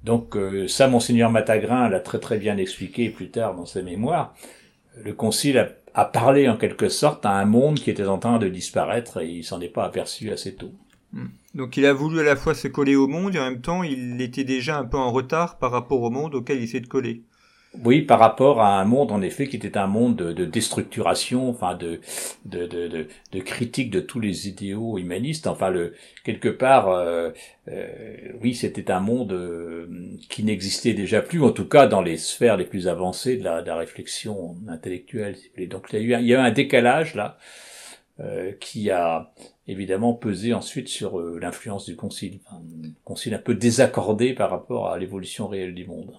Donc 0.03 0.35
euh, 0.35 0.67
ça, 0.67 0.87
monseigneur 0.87 1.31
Matagrin 1.31 1.89
l'a 1.89 1.99
très 1.99 2.19
très 2.19 2.37
bien 2.37 2.57
expliqué 2.57 3.09
plus 3.09 3.31
tard 3.31 3.55
dans 3.55 3.65
ses 3.65 3.81
mémoires. 3.81 4.35
Le 5.03 5.13
concile 5.13 5.57
a, 5.57 5.69
a, 5.93 6.05
parlé 6.05 6.49
en 6.49 6.57
quelque 6.57 6.89
sorte 6.89 7.25
à 7.25 7.31
un 7.31 7.45
monde 7.45 7.79
qui 7.79 7.89
était 7.89 8.05
en 8.05 8.17
train 8.17 8.39
de 8.39 8.49
disparaître 8.49 9.21
et 9.21 9.29
il 9.29 9.43
s'en 9.43 9.61
est 9.61 9.69
pas 9.69 9.85
aperçu 9.85 10.31
assez 10.31 10.55
tôt. 10.55 10.71
Hmm. 11.11 11.27
Donc 11.53 11.77
il 11.77 11.85
a 11.85 11.93
voulu 11.93 12.19
à 12.19 12.23
la 12.23 12.35
fois 12.35 12.55
se 12.55 12.67
coller 12.67 12.95
au 12.95 13.07
monde 13.07 13.35
et 13.35 13.39
en 13.39 13.49
même 13.49 13.61
temps 13.61 13.83
il 13.83 14.19
était 14.21 14.43
déjà 14.43 14.77
un 14.77 14.85
peu 14.85 14.97
en 14.97 15.11
retard 15.11 15.57
par 15.57 15.71
rapport 15.71 16.01
au 16.01 16.09
monde 16.09 16.35
auquel 16.35 16.61
il 16.61 16.67
s'est 16.67 16.79
de 16.79 16.87
coller. 16.87 17.23
Oui, 17.81 18.03
par 18.03 18.19
rapport 18.19 18.61
à 18.61 18.79
un 18.79 18.85
monde 18.85 19.11
en 19.11 19.23
effet 19.23 19.47
qui 19.47 19.55
était 19.55 19.77
un 19.77 19.87
monde 19.87 20.15
de, 20.15 20.45
déstructuration, 20.45 21.49
enfin 21.49 21.73
de 21.73 22.01
de, 22.45 22.67
de, 22.67 23.07
de, 23.31 23.39
critique 23.39 23.89
de 23.89 23.99
tous 23.99 24.19
les 24.19 24.47
idéaux 24.47 24.99
humanistes. 24.99 25.47
Enfin, 25.47 25.71
le 25.71 25.95
quelque 26.23 26.49
part, 26.49 26.89
euh, 26.89 27.31
euh, 27.69 28.31
oui, 28.41 28.53
c'était 28.53 28.91
un 28.91 28.99
monde 28.99 29.33
euh, 29.33 29.87
qui 30.29 30.43
n'existait 30.43 30.93
déjà 30.93 31.23
plus, 31.23 31.41
en 31.41 31.51
tout 31.51 31.67
cas 31.67 31.87
dans 31.87 32.03
les 32.03 32.17
sphères 32.17 32.57
les 32.57 32.65
plus 32.65 32.87
avancées 32.87 33.37
de 33.37 33.43
la, 33.43 33.63
de 33.63 33.67
la 33.67 33.75
réflexion 33.75 34.55
intellectuelle. 34.67 35.35
Donc 35.67 35.87
il 35.93 35.99
y 35.99 36.03
a 36.03 36.05
eu 36.05 36.13
un, 36.13 36.19
il 36.19 36.27
y 36.27 36.35
a 36.35 36.37
eu 36.37 36.41
un 36.41 36.51
décalage 36.51 37.15
là 37.15 37.37
qui 38.59 38.91
a 38.91 39.33
évidemment 39.67 40.13
pesé 40.13 40.53
ensuite 40.53 40.87
sur 40.87 41.19
l'influence 41.19 41.85
du 41.85 41.95
concile, 41.95 42.39
un 42.51 42.61
concile 43.03 43.33
un 43.33 43.39
peu 43.39 43.55
désaccordé 43.55 44.33
par 44.33 44.51
rapport 44.51 44.91
à 44.91 44.99
l'évolution 44.99 45.47
réelle 45.47 45.73
du 45.73 45.85
monde. 45.85 46.13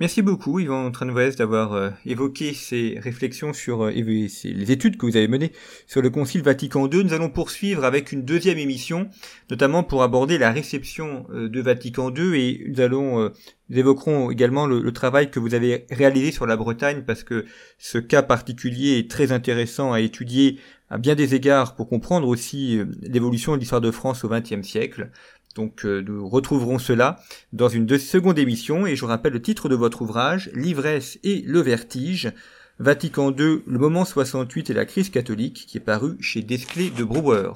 Merci 0.00 0.22
beaucoup 0.22 0.58
Yvan 0.58 0.90
Tranouest 0.90 1.38
d'avoir 1.38 1.72
euh, 1.74 1.90
évoqué 2.04 2.52
ces 2.52 2.98
réflexions 3.00 3.52
sur 3.52 3.84
euh, 3.84 3.90
les 3.92 4.72
études 4.72 4.96
que 4.96 5.06
vous 5.06 5.16
avez 5.16 5.28
menées 5.28 5.52
sur 5.86 6.02
le 6.02 6.10
Concile 6.10 6.42
Vatican 6.42 6.90
II. 6.90 7.04
Nous 7.04 7.12
allons 7.12 7.30
poursuivre 7.30 7.84
avec 7.84 8.10
une 8.10 8.24
deuxième 8.24 8.58
émission, 8.58 9.08
notamment 9.50 9.84
pour 9.84 10.02
aborder 10.02 10.36
la 10.36 10.50
réception 10.50 11.28
euh, 11.30 11.48
de 11.48 11.60
Vatican 11.60 12.12
II 12.12 12.36
et 12.36 12.64
nous 12.68 12.80
allons 12.80 13.30
nous 13.70 13.78
évoquerons 13.78 14.32
également 14.32 14.66
le, 14.66 14.92
travail 14.92 15.30
que 15.30 15.38
vous 15.38 15.54
avez 15.54 15.86
réalisé 15.90 16.32
sur 16.32 16.44
la 16.44 16.56
Bretagne 16.56 17.04
parce 17.06 17.22
que 17.22 17.44
ce 17.78 17.98
cas 17.98 18.22
particulier 18.22 18.98
est 18.98 19.08
très 19.08 19.30
intéressant 19.30 19.92
à 19.92 20.00
étudier 20.00 20.58
à 20.90 20.98
bien 20.98 21.14
des 21.14 21.34
égards 21.36 21.76
pour 21.76 21.88
comprendre 21.88 22.28
aussi 22.28 22.80
l'évolution 23.00 23.54
de 23.54 23.60
l'histoire 23.60 23.80
de 23.80 23.90
France 23.90 24.22
au 24.24 24.28
XXe 24.28 24.66
siècle. 24.66 25.10
Donc 25.54 25.84
euh, 25.84 26.02
nous 26.06 26.28
retrouverons 26.28 26.78
cela 26.78 27.20
dans 27.52 27.68
une 27.68 27.98
seconde 27.98 28.38
émission 28.38 28.86
et 28.86 28.96
je 28.96 29.00
vous 29.00 29.06
rappelle 29.06 29.32
le 29.32 29.42
titre 29.42 29.68
de 29.68 29.74
votre 29.74 30.02
ouvrage, 30.02 30.50
L'ivresse 30.54 31.18
et 31.22 31.42
le 31.46 31.60
vertige, 31.60 32.32
Vatican 32.78 33.30
II, 33.30 33.62
le 33.66 33.78
moment 33.78 34.04
68 34.04 34.70
et 34.70 34.74
la 34.74 34.84
crise 34.84 35.10
catholique, 35.10 35.66
qui 35.68 35.78
est 35.78 35.80
paru 35.80 36.16
chez 36.20 36.42
Desclés 36.42 36.90
de 36.90 37.04
Brouwer. 37.04 37.52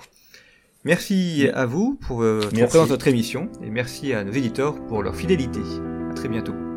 Merci 0.85 1.49
à 1.53 1.67
vous 1.67 1.99
pour, 2.01 2.23
euh, 2.23 2.41
votre 2.53 3.09
émission 3.09 3.51
et 3.63 3.71
merci 3.71 4.13
à 4.13 4.23
nos 4.23 4.33
éditeurs 4.33 4.75
pour 4.87 5.03
leur 5.03 5.17
fidélité. 5.17 5.61
À 6.11 6.15
très 6.15 6.29
bientôt. 6.29 6.68